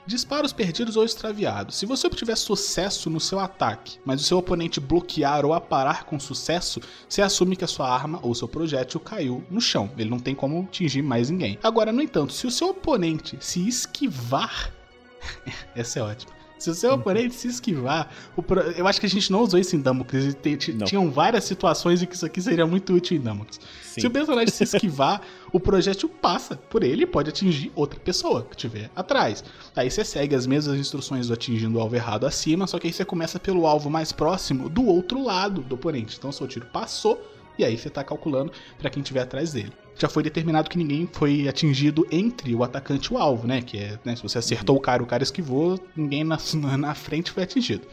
Disparos 0.08 0.54
perdidos 0.54 0.96
ou 0.96 1.04
extraviados. 1.04 1.76
Se 1.76 1.84
você 1.84 2.06
obtiver 2.06 2.34
sucesso 2.34 3.10
no 3.10 3.20
seu 3.20 3.38
ataque, 3.38 3.98
mas 4.06 4.22
o 4.22 4.24
seu 4.24 4.38
oponente 4.38 4.80
bloquear 4.80 5.44
ou 5.44 5.52
aparar 5.52 6.04
com 6.04 6.18
sucesso, 6.18 6.80
você 7.06 7.20
assume 7.20 7.54
que 7.54 7.64
a 7.64 7.68
sua 7.68 7.92
arma 7.92 8.18
ou 8.22 8.34
seu 8.34 8.48
projétil 8.48 8.98
caiu 9.00 9.44
no 9.50 9.60
chão. 9.60 9.90
Ele 9.98 10.08
não 10.08 10.18
tem 10.18 10.34
como 10.34 10.62
atingir 10.62 11.02
mais 11.02 11.28
ninguém. 11.28 11.58
Agora, 11.62 11.92
no 11.92 12.00
entanto, 12.00 12.32
se 12.32 12.46
o 12.46 12.50
seu 12.50 12.70
oponente 12.70 13.36
se 13.38 13.68
esquivar. 13.68 14.72
essa 15.76 15.98
é 15.98 16.02
ótima. 16.02 16.37
Se 16.58 16.70
o 16.70 16.74
seu 16.74 16.94
oponente 16.94 17.34
se 17.34 17.48
esquivar, 17.48 18.10
pro... 18.46 18.60
eu 18.60 18.86
acho 18.86 18.98
que 18.98 19.06
a 19.06 19.08
gente 19.08 19.30
não 19.30 19.42
usou 19.42 19.58
isso 19.58 19.76
em 19.76 19.80
Damocles. 19.80 20.36
Tinham 20.84 21.10
várias 21.10 21.44
situações 21.44 22.02
em 22.02 22.06
que 22.06 22.14
isso 22.14 22.26
aqui 22.26 22.40
seria 22.40 22.66
muito 22.66 22.92
útil 22.92 23.16
em 23.16 23.20
Damocles. 23.20 23.60
Se 23.82 24.06
o 24.06 24.10
personagem 24.10 24.48
se 24.48 24.64
esquivar, 24.64 25.22
o 25.52 25.60
projétil 25.60 26.08
passa 26.08 26.56
por 26.56 26.82
ele 26.82 27.02
e 27.02 27.06
pode 27.06 27.30
atingir 27.30 27.72
outra 27.74 27.98
pessoa 28.00 28.42
que 28.42 28.56
estiver 28.56 28.90
atrás. 28.94 29.44
Aí 29.76 29.90
você 29.90 30.04
segue 30.04 30.34
as 30.34 30.46
mesmas 30.46 30.78
instruções 30.78 31.28
do 31.28 31.34
atingindo 31.34 31.78
o 31.78 31.80
alvo 31.80 31.94
errado 31.94 32.26
acima, 32.26 32.66
só 32.66 32.78
que 32.78 32.86
aí 32.86 32.92
você 32.92 33.04
começa 33.04 33.38
pelo 33.38 33.66
alvo 33.66 33.88
mais 33.88 34.12
próximo 34.12 34.68
do 34.68 34.84
outro 34.84 35.22
lado 35.22 35.62
do 35.62 35.74
oponente. 35.74 36.16
Então 36.18 36.32
seu 36.32 36.46
tiro 36.46 36.66
passou 36.66 37.20
e 37.58 37.64
aí 37.64 37.76
você 37.76 37.88
está 37.88 38.04
calculando 38.04 38.52
para 38.78 38.90
quem 38.90 39.02
estiver 39.02 39.20
atrás 39.20 39.52
dele. 39.52 39.72
Já 39.98 40.08
foi 40.08 40.22
determinado 40.22 40.70
que 40.70 40.78
ninguém 40.78 41.08
foi 41.12 41.48
atingido 41.48 42.06
entre 42.10 42.54
o 42.54 42.62
atacante 42.62 43.12
e 43.12 43.14
o 43.14 43.18
alvo, 43.18 43.46
né? 43.48 43.60
Que 43.60 43.78
é, 43.78 43.98
né, 44.04 44.14
se 44.14 44.22
você 44.22 44.38
acertou 44.38 44.76
o 44.76 44.80
cara, 44.80 45.02
o 45.02 45.06
cara 45.06 45.22
esquivou, 45.24 45.78
ninguém 45.96 46.22
na, 46.24 46.38
na 46.76 46.94
frente 46.94 47.32
foi 47.32 47.42
atingido. 47.42 47.86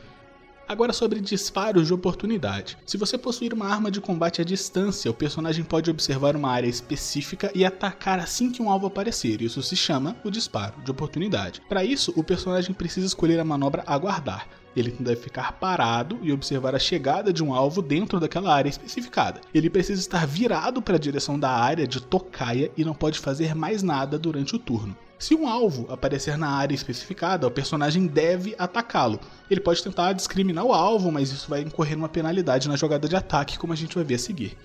Agora 0.67 0.93
sobre 0.93 1.19
disparos 1.19 1.85
de 1.85 1.93
oportunidade. 1.93 2.75
Se 2.87 2.97
você 2.97 3.19
possuir 3.19 3.53
uma 3.53 3.67
arma 3.67 3.91
de 3.91 4.01
combate 4.01 4.41
à 4.41 4.43
distância, 4.43 5.11
o 5.11 5.13
personagem 5.13 5.63
pode 5.63 5.91
observar 5.91 6.35
uma 6.35 6.49
área 6.49 6.67
específica 6.67 7.51
e 7.53 7.63
atacar 7.63 8.19
assim 8.19 8.51
que 8.51 8.63
um 8.63 8.69
alvo 8.69 8.87
aparecer. 8.87 9.43
Isso 9.43 9.61
se 9.61 9.75
chama 9.75 10.15
o 10.23 10.31
disparo 10.31 10.81
de 10.83 10.89
oportunidade. 10.89 11.61
Para 11.69 11.83
isso, 11.83 12.11
o 12.15 12.23
personagem 12.23 12.73
precisa 12.73 13.05
escolher 13.05 13.39
a 13.39 13.45
manobra 13.45 13.83
aguardar. 13.85 14.47
Ele 14.75 14.91
deve 14.99 15.21
ficar 15.21 15.53
parado 15.53 16.19
e 16.21 16.33
observar 16.33 16.75
a 16.75 16.79
chegada 16.79 17.31
de 17.31 17.43
um 17.43 17.53
alvo 17.53 17.81
dentro 17.81 18.19
daquela 18.19 18.53
área 18.53 18.69
especificada. 18.69 19.39
Ele 19.53 19.69
precisa 19.69 20.01
estar 20.01 20.27
virado 20.27 20.81
para 20.81 20.95
a 20.95 20.99
direção 20.99 21.39
da 21.39 21.49
área 21.49 21.87
de 21.87 22.01
tocaia 22.01 22.69
e 22.75 22.83
não 22.83 22.93
pode 22.93 23.19
fazer 23.19 23.55
mais 23.55 23.81
nada 23.81 24.19
durante 24.19 24.55
o 24.55 24.59
turno. 24.59 24.95
Se 25.17 25.33
um 25.33 25.47
alvo 25.47 25.87
aparecer 25.89 26.37
na 26.37 26.49
área 26.49 26.75
especificada, 26.75 27.47
o 27.47 27.51
personagem 27.51 28.05
deve 28.05 28.53
atacá-lo. 28.59 29.19
Ele 29.49 29.61
pode 29.61 29.81
tentar 29.81 30.11
discriminar 30.11 30.65
o 30.65 30.73
alvo, 30.73 31.09
mas 31.09 31.31
isso 31.31 31.49
vai 31.49 31.61
incorrer 31.61 31.95
numa 31.95 32.09
penalidade 32.09 32.67
na 32.67 32.75
jogada 32.75 33.07
de 33.07 33.15
ataque, 33.15 33.57
como 33.57 33.71
a 33.71 33.77
gente 33.77 33.95
vai 33.95 34.03
ver 34.03 34.15
a 34.15 34.19
seguir. 34.19 34.57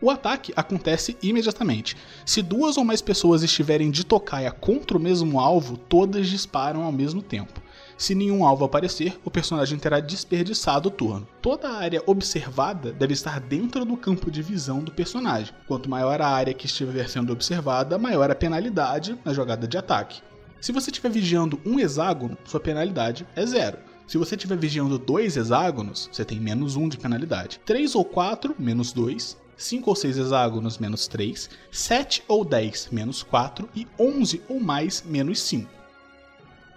O 0.00 0.10
ataque 0.10 0.52
acontece 0.56 1.16
imediatamente. 1.22 1.96
Se 2.26 2.42
duas 2.42 2.76
ou 2.76 2.84
mais 2.84 3.00
pessoas 3.00 3.42
estiverem 3.42 3.90
de 3.90 4.04
tocaia 4.04 4.50
contra 4.50 4.98
o 4.98 5.00
mesmo 5.00 5.38
alvo, 5.38 5.76
todas 5.76 6.28
disparam 6.28 6.82
ao 6.82 6.92
mesmo 6.92 7.22
tempo. 7.22 7.62
Se 7.96 8.14
nenhum 8.14 8.44
alvo 8.44 8.64
aparecer, 8.64 9.18
o 9.24 9.30
personagem 9.30 9.78
terá 9.78 10.00
desperdiçado 10.00 10.88
o 10.88 10.92
turno. 10.92 11.26
Toda 11.40 11.68
a 11.68 11.76
área 11.76 12.02
observada 12.06 12.92
deve 12.92 13.12
estar 13.12 13.40
dentro 13.40 13.84
do 13.84 13.96
campo 13.96 14.30
de 14.30 14.42
visão 14.42 14.80
do 14.80 14.90
personagem. 14.90 15.54
Quanto 15.66 15.88
maior 15.88 16.20
a 16.20 16.28
área 16.28 16.54
que 16.54 16.66
estiver 16.66 17.08
sendo 17.08 17.32
observada, 17.32 17.96
maior 17.96 18.30
a 18.30 18.34
penalidade 18.34 19.16
na 19.24 19.32
jogada 19.32 19.66
de 19.66 19.78
ataque. 19.78 20.22
Se 20.60 20.72
você 20.72 20.90
estiver 20.90 21.10
vigiando 21.10 21.60
um 21.64 21.78
hexágono, 21.78 22.36
sua 22.44 22.58
penalidade 22.58 23.26
é 23.36 23.46
zero. 23.46 23.78
Se 24.06 24.18
você 24.18 24.34
estiver 24.34 24.56
vigiando 24.58 24.98
dois 24.98 25.36
hexágonos, 25.36 26.08
você 26.12 26.24
tem 26.24 26.40
menos 26.40 26.76
um 26.76 26.88
de 26.88 26.98
penalidade. 26.98 27.60
Três 27.64 27.94
ou 27.94 28.04
quatro, 28.04 28.54
menos 28.58 28.92
dois. 28.92 29.36
5 29.56 29.88
ou 29.88 29.94
6 29.94 30.18
hexágonos, 30.18 30.78
menos 30.78 31.06
3, 31.06 31.48
7 31.70 32.24
ou 32.26 32.44
10, 32.44 32.88
menos 32.90 33.22
4 33.22 33.68
e 33.74 33.86
11 33.98 34.42
ou 34.48 34.58
mais, 34.58 35.04
menos 35.06 35.40
5. 35.42 35.70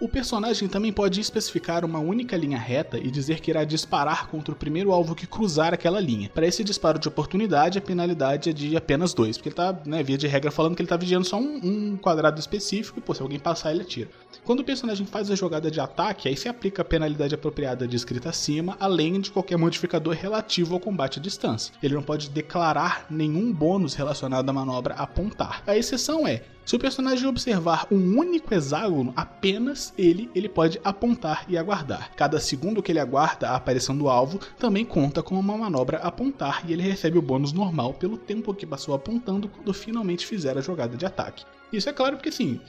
O 0.00 0.08
personagem 0.08 0.68
também 0.68 0.92
pode 0.92 1.20
especificar 1.20 1.84
uma 1.84 1.98
única 1.98 2.36
linha 2.36 2.56
reta 2.56 2.96
e 2.98 3.10
dizer 3.10 3.40
que 3.40 3.50
irá 3.50 3.64
disparar 3.64 4.28
contra 4.28 4.54
o 4.54 4.56
primeiro 4.56 4.92
alvo 4.92 5.12
que 5.12 5.26
cruzar 5.26 5.74
aquela 5.74 5.98
linha. 5.98 6.30
Para 6.32 6.46
esse 6.46 6.62
disparo 6.62 7.00
de 7.00 7.08
oportunidade, 7.08 7.78
a 7.78 7.82
penalidade 7.82 8.50
é 8.50 8.52
de 8.52 8.76
apenas 8.76 9.12
dois, 9.12 9.36
porque 9.36 9.48
ele 9.48 9.54
está, 9.54 9.76
né, 9.84 10.00
via 10.04 10.16
de 10.16 10.28
regra, 10.28 10.52
falando 10.52 10.76
que 10.76 10.82
ele 10.82 10.86
está 10.86 10.96
vigiando 10.96 11.26
só 11.26 11.36
um, 11.36 11.60
um, 11.64 11.96
quadrado 11.96 12.38
específico 12.38 13.00
e, 13.00 13.02
pô, 13.02 13.12
se 13.12 13.22
alguém 13.22 13.40
passar, 13.40 13.72
ele 13.72 13.82
atira. 13.82 14.08
Quando 14.44 14.60
o 14.60 14.64
personagem 14.64 15.04
faz 15.04 15.32
a 15.32 15.34
jogada 15.34 15.68
de 15.68 15.80
ataque, 15.80 16.28
aí 16.28 16.36
se 16.36 16.48
aplica 16.48 16.82
a 16.82 16.84
penalidade 16.84 17.34
apropriada 17.34 17.88
descrita 17.88 18.28
acima, 18.28 18.76
além 18.78 19.20
de 19.20 19.32
qualquer 19.32 19.58
modificador 19.58 20.14
relativo 20.14 20.74
ao 20.74 20.80
combate 20.80 21.18
à 21.18 21.22
distância. 21.22 21.74
Ele 21.82 21.96
não 21.96 22.02
pode 22.04 22.30
declarar 22.30 23.04
nenhum 23.10 23.52
bônus 23.52 23.94
relacionado 23.94 24.48
à 24.48 24.52
manobra 24.52 24.94
apontar. 24.94 25.60
A 25.66 25.76
exceção 25.76 26.24
é 26.24 26.44
se 26.68 26.76
o 26.76 26.78
personagem 26.78 27.26
observar 27.26 27.86
um 27.90 28.18
único 28.18 28.52
hexágono, 28.52 29.14
apenas 29.16 29.90
ele, 29.96 30.30
ele 30.34 30.50
pode 30.50 30.78
apontar 30.84 31.46
e 31.48 31.56
aguardar. 31.56 32.10
Cada 32.14 32.38
segundo 32.38 32.82
que 32.82 32.92
ele 32.92 33.00
aguarda 33.00 33.48
a 33.48 33.56
aparição 33.56 33.96
do 33.96 34.06
alvo 34.06 34.38
também 34.58 34.84
conta 34.84 35.22
como 35.22 35.40
uma 35.40 35.56
manobra 35.56 35.96
apontar 35.96 36.68
e 36.68 36.74
ele 36.74 36.82
recebe 36.82 37.16
o 37.16 37.22
bônus 37.22 37.54
normal 37.54 37.94
pelo 37.94 38.18
tempo 38.18 38.52
que 38.52 38.66
passou 38.66 38.94
apontando 38.94 39.48
quando 39.48 39.72
finalmente 39.72 40.26
fizer 40.26 40.58
a 40.58 40.60
jogada 40.60 40.94
de 40.94 41.06
ataque. 41.06 41.46
Isso 41.72 41.88
é 41.88 41.92
claro 41.94 42.16
porque 42.16 42.28
assim, 42.28 42.60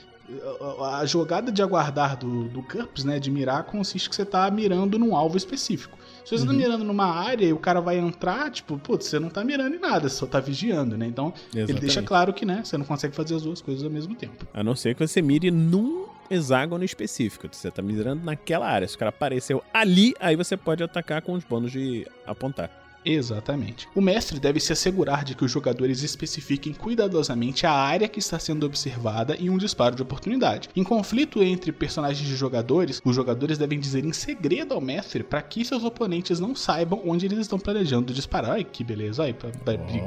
a 1.00 1.04
jogada 1.06 1.50
de 1.50 1.62
aguardar 1.62 2.16
do, 2.16 2.44
do 2.44 2.62
GURPS, 2.62 3.04
né, 3.04 3.18
de 3.18 3.30
mirar, 3.30 3.64
consiste 3.64 4.08
que 4.08 4.14
você 4.14 4.22
está 4.22 4.50
mirando 4.50 4.98
num 4.98 5.14
alvo 5.14 5.36
específico. 5.36 5.98
Se 6.24 6.36
você 6.36 6.44
tá 6.44 6.52
uhum. 6.52 6.58
tá 6.58 6.64
mirando 6.64 6.84
numa 6.84 7.06
área 7.06 7.46
e 7.46 7.52
o 7.52 7.58
cara 7.58 7.80
vai 7.80 7.98
entrar, 7.98 8.50
tipo, 8.50 8.78
putz, 8.78 9.06
você 9.06 9.18
não 9.18 9.28
tá 9.28 9.42
mirando 9.42 9.74
em 9.74 9.78
nada, 9.78 10.08
você 10.08 10.16
só 10.16 10.26
tá 10.26 10.38
vigiando, 10.38 10.96
né? 10.96 11.06
Então, 11.06 11.32
Exatamente. 11.36 11.70
ele 11.70 11.80
deixa 11.80 12.02
claro 12.02 12.32
que, 12.32 12.44
né, 12.44 12.62
você 12.64 12.78
não 12.78 12.84
consegue 12.84 13.14
fazer 13.14 13.34
as 13.34 13.42
duas 13.42 13.60
coisas 13.60 13.82
ao 13.82 13.90
mesmo 13.90 14.14
tempo. 14.14 14.46
A 14.54 14.62
não 14.62 14.76
ser 14.76 14.94
que 14.94 15.06
você 15.06 15.20
mire 15.20 15.50
num 15.50 16.06
hexágono 16.30 16.84
específico. 16.84 17.48
Você 17.50 17.70
tá 17.70 17.82
mirando 17.82 18.24
naquela 18.24 18.66
área. 18.66 18.86
Se 18.86 18.94
o 18.94 18.98
cara 18.98 19.08
apareceu 19.08 19.62
ali, 19.74 20.14
aí 20.20 20.36
você 20.36 20.56
pode 20.56 20.82
atacar 20.82 21.20
com 21.22 21.32
os 21.32 21.42
bônus 21.42 21.72
de 21.72 22.06
apontar. 22.24 22.79
Exatamente. 23.04 23.88
O 23.94 24.00
mestre 24.00 24.38
deve 24.38 24.60
se 24.60 24.72
assegurar 24.72 25.24
de 25.24 25.34
que 25.34 25.44
os 25.44 25.50
jogadores 25.50 26.02
especifiquem 26.02 26.72
cuidadosamente 26.72 27.66
a 27.66 27.72
área 27.72 28.08
que 28.08 28.18
está 28.18 28.38
sendo 28.38 28.66
observada 28.66 29.36
em 29.36 29.50
um 29.50 29.58
disparo 29.58 29.96
de 29.96 30.02
oportunidade. 30.02 30.68
Em 30.76 30.84
conflito 30.84 31.42
entre 31.42 31.72
personagens 31.72 32.28
de 32.28 32.36
jogadores, 32.36 33.00
os 33.04 33.16
jogadores 33.16 33.58
devem 33.58 33.78
dizer 33.78 34.04
em 34.04 34.12
segredo 34.12 34.74
ao 34.74 34.80
mestre 34.80 35.22
para 35.22 35.42
que 35.42 35.64
seus 35.64 35.84
oponentes 35.84 36.40
não 36.40 36.54
saibam 36.54 37.02
onde 37.04 37.26
eles 37.26 37.38
estão 37.38 37.58
planejando 37.58 38.12
disparar. 38.12 38.52
Ai, 38.52 38.64
que 38.64 38.84
beleza, 38.84 39.24
aí, 39.24 39.34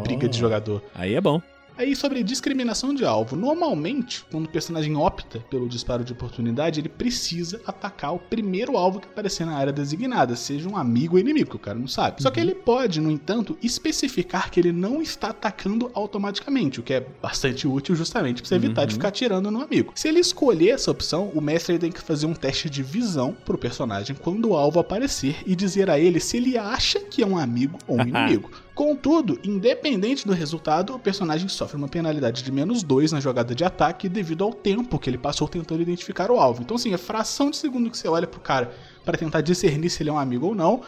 briga 0.04 0.28
de 0.28 0.38
jogador. 0.38 0.84
Aí 0.94 1.16
é 1.16 1.22
bom. 1.22 1.42
Aí 1.78 1.96
sobre 1.96 2.24
discriminação 2.24 2.94
de 2.94 3.04
alvo. 3.04 3.36
Normalmente, 3.36 4.24
quando 4.32 4.46
o 4.46 4.50
personagem 4.50 4.96
opta 4.96 5.40
pelo 5.50 5.68
disparo 5.68 6.04
de 6.04 6.14
oportunidade, 6.14 6.80
ele 6.80 6.90
precisa 6.90 7.62
atacar 7.66 8.14
o 8.14 8.20
primeiro 8.20 8.78
alvo 8.78 9.00
que 9.00 9.08
aparecer 9.08 9.46
na 9.46 9.56
área 9.56 9.74
designada, 9.74 10.36
seja 10.36 10.70
um 10.70 10.78
amigo 10.78 11.16
ou 11.16 11.20
inimigo, 11.20 11.50
que 11.50 11.56
o 11.56 11.60
cara 11.60 11.78
não 11.78 11.88
sabe. 11.88 12.22
Só 12.22 12.30
que 12.30 12.40
uhum. 12.40 12.46
ele 12.46 12.56
pode, 12.56 13.02
no 13.02 13.10
entanto, 13.10 13.58
especificar 13.62 14.52
que 14.52 14.60
ele 14.60 14.72
não 14.72 15.02
está 15.02 15.30
atacando 15.30 15.90
automaticamente, 15.94 16.80
o 16.80 16.84
que 16.84 16.94
é 16.94 17.08
bastante 17.22 17.68
útil 17.68 17.96
justamente 17.96 18.42
para 18.42 18.50
você 18.50 18.56
evitar 18.56 18.82
uhum. 18.82 18.88
de 18.88 18.94
ficar 18.94 19.08
atirando 19.08 19.50
no 19.50 19.62
amigo. 19.62 19.94
Se 19.96 20.08
ele 20.08 20.20
escolher 20.20 20.70
essa 20.70 20.92
opção, 20.92 21.32
o 21.34 21.42
mestre 21.42 21.80
tem 21.80 21.92
que 21.92 22.02
fazer 22.02 22.26
um 22.26 22.34
teste 22.34 22.70
de 22.70 22.84
visão 22.84 23.36
pro 23.46 23.58
personagem 23.58 24.16
quando 24.16 24.50
o 24.50 24.56
alvo 24.56 24.80
aparecer 24.80 25.38
e 25.46 25.56
dizer 25.56 25.90
a 25.90 26.00
ele 26.00 26.20
se 26.20 26.38
ele 26.38 26.58
acha 26.58 27.00
que 27.00 27.24
é 27.24 27.26
um 27.26 27.38
amigo 27.38 27.78
ou 27.88 27.98
um 27.98 28.02
inimigo. 28.08 28.52
Contudo, 28.76 29.40
independente 29.44 30.26
do 30.26 30.34
resultado, 30.34 30.96
o 30.96 31.00
personagem 31.00 31.48
sofre 31.48 31.78
uma 31.78 31.88
penalidade 31.88 32.42
de 32.42 32.52
menos 32.52 32.82
2 32.82 33.12
na 33.12 33.20
jogada 33.20 33.54
de 33.54 33.64
ataque 33.64 34.10
devido 34.10 34.44
ao 34.44 34.52
tempo 34.52 34.98
que 34.98 35.10
ele 35.10 35.18
passou 35.18 35.48
tentando 35.48 35.84
identificar 35.84 36.32
o 36.32 36.40
alvo. 36.40 36.64
Então, 36.64 36.76
assim, 36.76 36.92
a 36.92 36.98
fração 36.98 37.52
de 37.52 37.58
segundo 37.58 37.92
que 37.92 37.98
você 37.98 38.08
olha 38.08 38.26
pro 38.26 38.40
cara 38.40 38.74
para 39.06 39.16
tentar 39.16 39.42
discernir 39.42 39.92
se 39.92 40.02
ele 40.02 40.10
é 40.10 40.14
um 40.14 40.18
amigo 40.18 40.48
ou 40.48 40.56
não, 40.56 40.82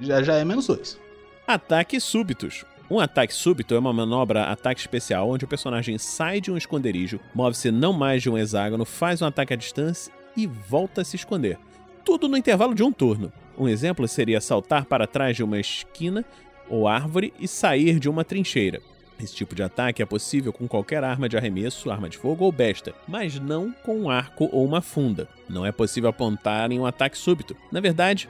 já, 0.00 0.22
já 0.22 0.34
é 0.36 0.44
menos 0.44 0.68
2. 0.68 1.00
Ataques 1.44 2.04
súbitos. 2.04 2.64
Um 2.88 3.00
ataque 3.00 3.34
súbito 3.34 3.74
é 3.74 3.78
uma 3.78 3.92
manobra 3.92 4.44
ataque 4.44 4.80
especial 4.80 5.28
onde 5.28 5.44
o 5.44 5.48
personagem 5.48 5.98
sai 5.98 6.40
de 6.40 6.52
um 6.52 6.56
esconderijo, 6.56 7.18
move-se 7.34 7.72
não 7.72 7.92
mais 7.92 8.22
de 8.22 8.30
um 8.30 8.38
hexágono, 8.38 8.84
faz 8.84 9.20
um 9.20 9.26
ataque 9.26 9.52
à 9.52 9.56
distância 9.56 10.12
e 10.36 10.46
volta 10.46 11.00
a 11.00 11.04
se 11.04 11.16
esconder. 11.16 11.58
Tudo 12.04 12.28
no 12.28 12.36
intervalo 12.36 12.74
de 12.74 12.82
um 12.84 12.92
turno. 12.92 13.32
Um 13.58 13.68
exemplo 13.68 14.06
seria 14.06 14.40
saltar 14.40 14.84
para 14.84 15.06
trás 15.06 15.36
de 15.36 15.42
uma 15.42 15.58
esquina 15.58 16.24
ou 16.68 16.88
árvore 16.88 17.32
e 17.38 17.46
sair 17.46 17.98
de 17.98 18.08
uma 18.08 18.24
trincheira. 18.24 18.80
Esse 19.22 19.34
tipo 19.36 19.54
de 19.54 19.62
ataque 19.62 20.02
é 20.02 20.06
possível 20.06 20.52
com 20.52 20.66
qualquer 20.66 21.04
arma 21.04 21.28
de 21.28 21.36
arremesso, 21.36 21.90
arma 21.90 22.08
de 22.08 22.18
fogo 22.18 22.44
ou 22.44 22.50
besta, 22.50 22.92
mas 23.06 23.38
não 23.38 23.72
com 23.84 24.00
um 24.00 24.10
arco 24.10 24.48
ou 24.50 24.64
uma 24.64 24.80
funda. 24.80 25.28
Não 25.48 25.64
é 25.64 25.70
possível 25.70 26.10
apontar 26.10 26.72
em 26.72 26.80
um 26.80 26.86
ataque 26.86 27.16
súbito. 27.16 27.56
Na 27.70 27.80
verdade, 27.80 28.28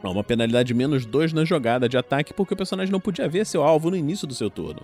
há 0.00 0.08
uma 0.08 0.22
penalidade 0.22 0.68
de 0.68 0.74
menos 0.74 1.04
2 1.04 1.32
na 1.32 1.44
jogada 1.44 1.88
de 1.88 1.96
ataque 1.96 2.32
porque 2.32 2.54
o 2.54 2.56
personagem 2.56 2.92
não 2.92 3.00
podia 3.00 3.28
ver 3.28 3.44
seu 3.44 3.64
alvo 3.64 3.90
no 3.90 3.96
início 3.96 4.28
do 4.28 4.34
seu 4.34 4.48
turno. 4.48 4.82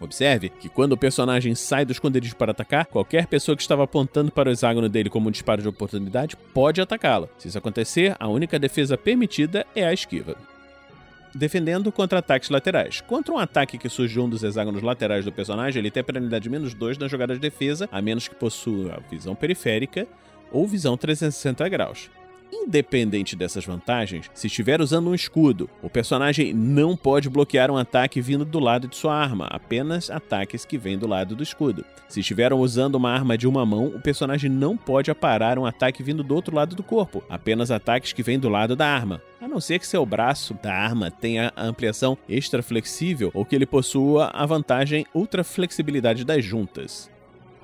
Observe 0.00 0.48
que 0.48 0.68
quando 0.68 0.92
o 0.92 0.98
personagem 0.98 1.54
sai 1.54 1.84
do 1.84 1.92
esconderijo 1.92 2.36
para 2.36 2.52
atacar, 2.52 2.86
qualquer 2.86 3.26
pessoa 3.26 3.56
que 3.56 3.62
estava 3.62 3.84
apontando 3.84 4.30
para 4.30 4.48
o 4.48 4.52
hexágono 4.52 4.88
dele 4.88 5.10
como 5.10 5.28
um 5.28 5.32
disparo 5.32 5.62
de 5.62 5.68
oportunidade 5.68 6.36
pode 6.52 6.80
atacá-lo. 6.80 7.28
Se 7.38 7.48
isso 7.48 7.58
acontecer, 7.58 8.14
a 8.20 8.28
única 8.28 8.58
defesa 8.58 8.98
permitida 8.98 9.66
é 9.74 9.84
a 9.84 9.92
esquiva. 9.92 10.36
Defendendo 11.34 11.90
contra 11.90 12.20
ataques 12.20 12.48
laterais. 12.48 13.00
Contra 13.00 13.34
um 13.34 13.38
ataque 13.38 13.76
que 13.76 13.88
surge 13.88 14.20
um 14.20 14.28
dos 14.28 14.44
hexágonos 14.44 14.82
laterais 14.82 15.24
do 15.24 15.32
personagem, 15.32 15.80
ele 15.80 15.90
tem 15.90 16.00
a 16.00 16.04
penalidade 16.04 16.44
de 16.44 16.50
menos 16.50 16.74
2 16.74 16.96
na 16.98 17.08
jogada 17.08 17.34
de 17.34 17.40
defesa, 17.40 17.88
a 17.90 18.00
menos 18.00 18.28
que 18.28 18.34
possua 18.36 19.02
visão 19.10 19.34
periférica 19.34 20.06
ou 20.52 20.66
visão 20.66 20.96
360 20.96 21.68
graus. 21.68 22.08
Independente 22.52 23.36
dessas 23.36 23.64
vantagens, 23.64 24.30
se 24.32 24.46
estiver 24.46 24.80
usando 24.80 25.10
um 25.10 25.14
escudo, 25.14 25.68
o 25.82 25.90
personagem 25.90 26.52
não 26.52 26.96
pode 26.96 27.28
bloquear 27.28 27.70
um 27.70 27.76
ataque 27.76 28.20
vindo 28.20 28.44
do 28.44 28.58
lado 28.58 28.88
de 28.88 28.96
sua 28.96 29.14
arma, 29.14 29.46
apenas 29.50 30.10
ataques 30.10 30.64
que 30.64 30.78
vêm 30.78 30.96
do 30.96 31.06
lado 31.06 31.34
do 31.34 31.42
escudo. 31.42 31.84
Se 32.08 32.20
estiver 32.20 32.52
usando 32.52 32.94
uma 32.94 33.10
arma 33.10 33.36
de 33.36 33.46
uma 33.46 33.66
mão, 33.66 33.86
o 33.86 34.00
personagem 34.00 34.50
não 34.50 34.76
pode 34.76 35.10
aparar 35.10 35.58
um 35.58 35.66
ataque 35.66 36.02
vindo 36.02 36.22
do 36.22 36.34
outro 36.34 36.54
lado 36.54 36.74
do 36.74 36.82
corpo, 36.82 37.22
apenas 37.28 37.70
ataques 37.70 38.12
que 38.12 38.22
vêm 38.22 38.38
do 38.38 38.48
lado 38.48 38.76
da 38.76 38.86
arma. 38.86 39.20
A 39.40 39.48
não 39.48 39.60
ser 39.60 39.78
que 39.78 39.86
seu 39.86 40.04
braço 40.06 40.54
da 40.62 40.72
arma 40.72 41.10
tenha 41.10 41.52
a 41.54 41.64
ampliação 41.64 42.16
extra 42.28 42.62
flexível 42.62 43.30
ou 43.34 43.44
que 43.44 43.54
ele 43.54 43.66
possua 43.66 44.30
a 44.32 44.46
vantagem 44.46 45.06
ultra 45.14 45.44
flexibilidade 45.44 46.24
das 46.24 46.44
juntas 46.44 47.12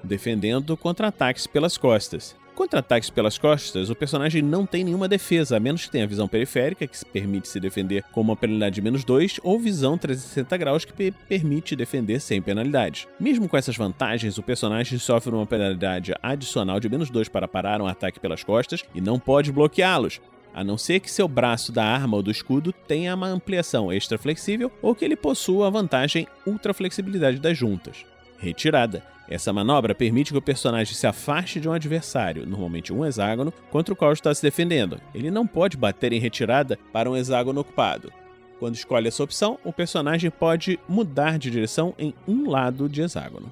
defendendo 0.03 0.77
contra 0.77 1.09
ataques 1.09 1.47
pelas 1.47 1.77
costas. 1.77 2.37
Contra 2.61 2.81
ataques 2.81 3.09
pelas 3.09 3.39
costas, 3.39 3.89
o 3.89 3.95
personagem 3.95 4.43
não 4.43 4.67
tem 4.67 4.85
nenhuma 4.85 5.09
defesa, 5.09 5.57
a 5.57 5.61
menos 5.61 5.87
que 5.87 5.91
tenha 5.91 6.07
visão 6.07 6.29
periférica, 6.29 6.87
que 6.87 7.05
permite 7.07 7.49
se 7.49 7.59
defender 7.59 8.05
com 8.13 8.21
uma 8.21 8.37
penalidade 8.37 8.75
de 8.75 8.83
menos 8.83 9.03
2, 9.03 9.41
ou 9.43 9.59
visão 9.59 9.97
360 9.97 10.59
graus, 10.59 10.85
que 10.85 11.11
permite 11.11 11.75
defender 11.75 12.21
sem 12.21 12.43
penalidade. 12.43 13.09
Mesmo 13.19 13.49
com 13.49 13.57
essas 13.57 13.79
vantagens, 13.79 14.37
o 14.37 14.43
personagem 14.43 14.99
sofre 14.99 15.35
uma 15.35 15.47
penalidade 15.47 16.13
adicional 16.23 16.79
de 16.79 16.91
menos 16.91 17.09
2 17.09 17.31
para 17.31 17.49
parar 17.49 17.81
um 17.81 17.87
ataque 17.87 18.21
pelas 18.21 18.45
costas 18.45 18.85
e 18.95 19.01
não 19.01 19.19
pode 19.19 19.51
bloqueá-los, 19.51 20.21
a 20.53 20.63
não 20.63 20.77
ser 20.77 21.01
que 21.01 21.11
seu 21.11 21.27
braço 21.27 21.73
da 21.73 21.87
arma 21.87 22.19
ou 22.19 22.23
do 22.23 22.31
escudo 22.31 22.75
tenha 22.87 23.15
uma 23.15 23.29
ampliação 23.29 23.91
extra 23.91 24.19
flexível 24.19 24.71
ou 24.83 24.95
que 24.95 25.07
ele 25.07 25.17
possua 25.17 25.69
a 25.69 25.71
vantagem 25.71 26.29
ultra 26.47 26.75
flexibilidade 26.75 27.39
das 27.39 27.57
juntas. 27.57 28.05
Retirada. 28.39 29.03
Essa 29.31 29.53
manobra 29.53 29.95
permite 29.95 30.33
que 30.33 30.39
o 30.39 30.43
personagem 30.43 30.93
se 30.93 31.07
afaste 31.07 31.61
de 31.61 31.69
um 31.69 31.73
adversário, 31.73 32.45
normalmente 32.45 32.93
um 32.93 33.07
hexágono, 33.07 33.53
contra 33.71 33.95
o 33.95 33.97
qual 33.97 34.13
está 34.13 34.35
se 34.35 34.43
defendendo. 34.43 35.01
Ele 35.15 35.31
não 35.31 35.47
pode 35.47 35.77
bater 35.77 36.13
em 36.13 36.19
retirada 36.19 36.77
para 36.93 37.09
um 37.09 37.17
hexágono 37.17 37.61
ocupado. 37.61 38.13
Quando 38.59 38.75
escolhe 38.75 39.07
essa 39.07 39.23
opção, 39.23 39.57
o 39.65 39.73
personagem 39.73 40.31
pode 40.31 40.81
mudar 40.89 41.39
de 41.39 41.49
direção 41.49 41.95
em 41.97 42.13
um 42.27 42.51
lado 42.51 42.89
de 42.89 43.03
hexágono. 43.03 43.51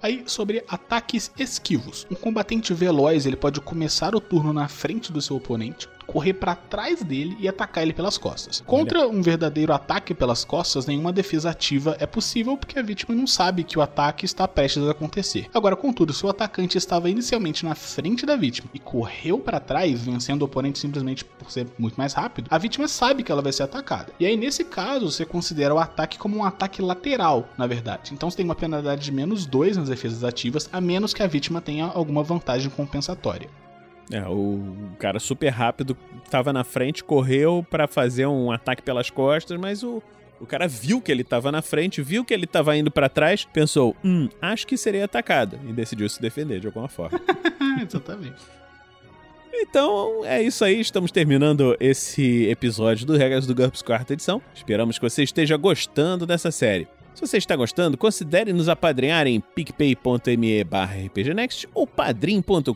Aí, 0.00 0.22
sobre 0.26 0.62
ataques 0.68 1.32
esquivos. 1.36 2.06
Um 2.08 2.14
combatente 2.14 2.72
veloz 2.72 3.26
ele 3.26 3.34
pode 3.34 3.60
começar 3.60 4.14
o 4.14 4.20
turno 4.20 4.52
na 4.52 4.68
frente 4.68 5.12
do 5.12 5.20
seu 5.20 5.36
oponente, 5.36 5.88
correr 6.06 6.34
para 6.34 6.54
trás 6.54 7.02
dele 7.02 7.36
e 7.40 7.48
atacar 7.48 7.82
ele 7.82 7.92
pelas 7.92 8.16
costas. 8.16 8.62
Contra 8.66 9.08
um 9.08 9.22
verdadeiro 9.22 9.72
ataque 9.72 10.14
pelas 10.14 10.44
costas, 10.44 10.86
nenhuma 10.86 11.12
defesa 11.12 11.50
ativa 11.50 11.96
é 11.98 12.06
possível 12.06 12.56
porque 12.56 12.78
a 12.78 12.82
vítima 12.82 13.14
não 13.14 13.26
sabe 13.26 13.64
que 13.64 13.78
o 13.78 13.82
ataque 13.82 14.24
está 14.24 14.46
prestes 14.46 14.82
a 14.84 14.90
acontecer. 14.90 15.48
Agora, 15.52 15.76
contudo, 15.76 16.12
se 16.12 16.24
o 16.24 16.28
atacante 16.28 16.78
estava 16.78 17.10
inicialmente 17.10 17.64
na 17.64 17.74
frente 17.74 18.24
da 18.24 18.36
vítima 18.36 18.68
e 18.72 18.78
correu 18.78 19.38
para 19.38 19.60
trás, 19.60 20.04
vencendo 20.04 20.42
o 20.42 20.44
oponente 20.46 20.78
simplesmente 20.78 21.24
por 21.24 21.50
ser 21.50 21.66
muito 21.78 21.96
mais 21.96 22.12
rápido, 22.12 22.48
a 22.50 22.58
vítima 22.58 22.88
sabe 22.88 23.22
que 23.22 23.32
ela 23.32 23.42
vai 23.42 23.52
ser 23.52 23.64
atacada. 23.64 24.12
E 24.18 24.26
aí, 24.26 24.36
nesse 24.36 24.64
caso, 24.64 25.10
você 25.10 25.24
considera 25.24 25.74
o 25.74 25.78
ataque 25.78 26.18
como 26.18 26.36
um 26.36 26.44
ataque 26.44 26.80
lateral, 26.80 27.48
na 27.58 27.66
verdade. 27.66 28.12
Então 28.12 28.30
você 28.30 28.36
tem 28.36 28.44
uma 28.44 28.54
penalidade 28.54 29.04
de 29.04 29.12
menos 29.12 29.46
2 29.46 29.76
nas 29.76 29.88
defesas 29.88 30.24
ativas, 30.24 30.68
a 30.72 30.80
menos 30.80 31.12
que 31.12 31.22
a 31.22 31.26
vítima 31.26 31.60
tenha 31.60 31.86
alguma 31.86 32.22
vantagem 32.22 32.70
compensatória. 32.70 33.48
É, 34.10 34.22
o 34.28 34.60
cara 34.98 35.18
super 35.18 35.48
rápido 35.48 35.96
tava 36.30 36.52
na 36.52 36.62
frente, 36.62 37.02
correu 37.02 37.66
para 37.68 37.86
fazer 37.88 38.26
um 38.26 38.50
ataque 38.50 38.82
pelas 38.82 39.10
costas, 39.10 39.58
mas 39.58 39.82
o, 39.82 40.02
o 40.40 40.46
cara 40.46 40.68
viu 40.68 41.00
que 41.00 41.10
ele 41.10 41.24
tava 41.24 41.50
na 41.50 41.60
frente, 41.60 42.02
viu 42.02 42.24
que 42.24 42.32
ele 42.32 42.46
tava 42.46 42.76
indo 42.76 42.90
para 42.90 43.08
trás, 43.08 43.44
pensou, 43.52 43.96
hum, 44.04 44.28
acho 44.40 44.66
que 44.66 44.76
seria 44.76 45.04
atacado, 45.04 45.58
e 45.68 45.72
decidiu 45.72 46.08
se 46.08 46.20
defender 46.20 46.60
de 46.60 46.66
alguma 46.66 46.88
forma. 46.88 47.20
Exatamente. 47.82 48.42
Então 49.52 50.22
é 50.24 50.42
isso 50.42 50.64
aí, 50.64 50.80
estamos 50.80 51.10
terminando 51.10 51.76
esse 51.80 52.46
episódio 52.48 53.06
do 53.06 53.16
Regras 53.16 53.46
do 53.46 53.54
GURPS 53.54 53.82
quarta 53.82 54.12
edição. 54.12 54.40
Esperamos 54.54 54.98
que 54.98 55.08
você 55.08 55.22
esteja 55.22 55.56
gostando 55.56 56.26
dessa 56.26 56.50
série. 56.50 56.86
Se 57.16 57.22
você 57.22 57.38
está 57.38 57.56
gostando, 57.56 57.96
considere 57.96 58.52
nos 58.52 58.68
apadrinhar 58.68 59.26
em 59.26 59.40
picpay.me 59.40 60.60
rpgnext 61.06 61.66
ou 61.72 61.86
padrim.com.br 61.86 62.70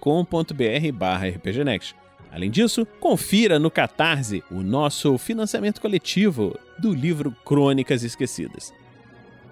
rpgnext. 1.37 1.95
Além 2.33 2.51
disso, 2.51 2.87
confira 2.99 3.59
no 3.59 3.71
Catarse 3.71 4.43
o 4.51 4.63
nosso 4.63 5.19
financiamento 5.19 5.79
coletivo 5.79 6.59
do 6.79 6.91
livro 6.91 7.37
Crônicas 7.45 8.03
Esquecidas. 8.03 8.73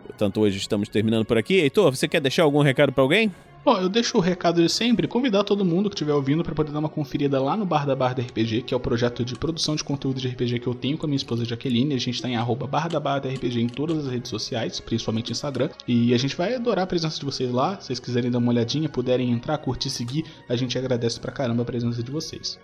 Portanto, 0.07 0.41
hoje 0.41 0.57
estamos 0.57 0.89
terminando 0.89 1.27
por 1.27 1.37
aqui. 1.37 1.57
Heitor, 1.57 1.95
você 1.95 2.09
quer 2.09 2.23
deixar 2.23 2.45
algum 2.45 2.63
recado 2.63 2.91
para 2.91 3.03
alguém? 3.03 3.31
Bom, 3.69 3.77
eu 3.77 3.89
deixo 3.91 4.17
o 4.17 4.21
recado 4.23 4.63
de 4.63 4.69
sempre, 4.71 5.07
convidar 5.07 5.45
todo 5.45 5.63
mundo 5.63 5.91
que 5.91 5.95
estiver 5.95 6.15
ouvindo 6.15 6.43
para 6.43 6.55
poder 6.55 6.73
dar 6.73 6.79
uma 6.79 6.89
conferida 6.89 7.39
lá 7.39 7.55
no 7.55 7.67
Bar 7.67 7.85
da 7.87 7.95
Barda 7.95 8.23
RPG, 8.23 8.63
que 8.63 8.73
é 8.73 8.77
o 8.79 8.81
projeto 8.81 9.23
de 9.23 9.35
produção 9.35 9.77
de 9.77 9.85
conteúdo 9.85 10.19
de 10.19 10.27
RPG 10.27 10.61
que 10.61 10.67
eu 10.67 10.73
tenho 10.73 10.97
com 10.97 11.05
a 11.05 11.07
minha 11.07 11.19
esposa 11.19 11.45
Jaqueline. 11.45 11.93
A 11.93 11.99
gente 11.99 12.15
está 12.15 12.31
em 12.31 12.35
arroba 12.35 12.67
Bar 12.67 12.89
da 12.89 12.99
Barda 12.99 13.29
RPG 13.29 13.61
em 13.61 13.69
todas 13.69 14.07
as 14.07 14.11
redes 14.11 14.31
sociais, 14.31 14.81
principalmente 14.81 15.33
Instagram. 15.33 15.69
E 15.87 16.15
a 16.15 16.17
gente 16.17 16.35
vai 16.35 16.55
adorar 16.55 16.85
a 16.85 16.87
presença 16.87 17.19
de 17.19 17.27
vocês 17.27 17.53
lá. 17.53 17.79
Se 17.79 17.89
vocês 17.89 18.01
quiserem 18.01 18.31
dar 18.31 18.39
uma 18.39 18.51
olhadinha, 18.51 18.89
puderem 18.89 19.31
entrar, 19.33 19.59
curtir, 19.59 19.91
seguir, 19.91 20.25
a 20.49 20.57
gente 20.57 20.79
agradece 20.79 21.21
pra 21.21 21.31
caramba 21.31 21.61
a 21.61 21.67
presença 21.67 22.03
de 22.03 22.11
vocês. 22.11 22.59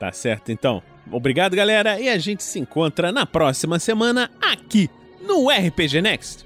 Tá 0.00 0.10
certo, 0.10 0.50
então. 0.50 0.82
Obrigado, 1.12 1.54
galera, 1.54 2.00
e 2.00 2.08
a 2.08 2.18
gente 2.18 2.42
se 2.42 2.58
encontra 2.58 3.12
na 3.12 3.24
próxima 3.24 3.78
semana 3.78 4.32
aqui 4.40 4.90
no 5.24 5.48
RPG 5.48 6.02
Next. 6.02 6.45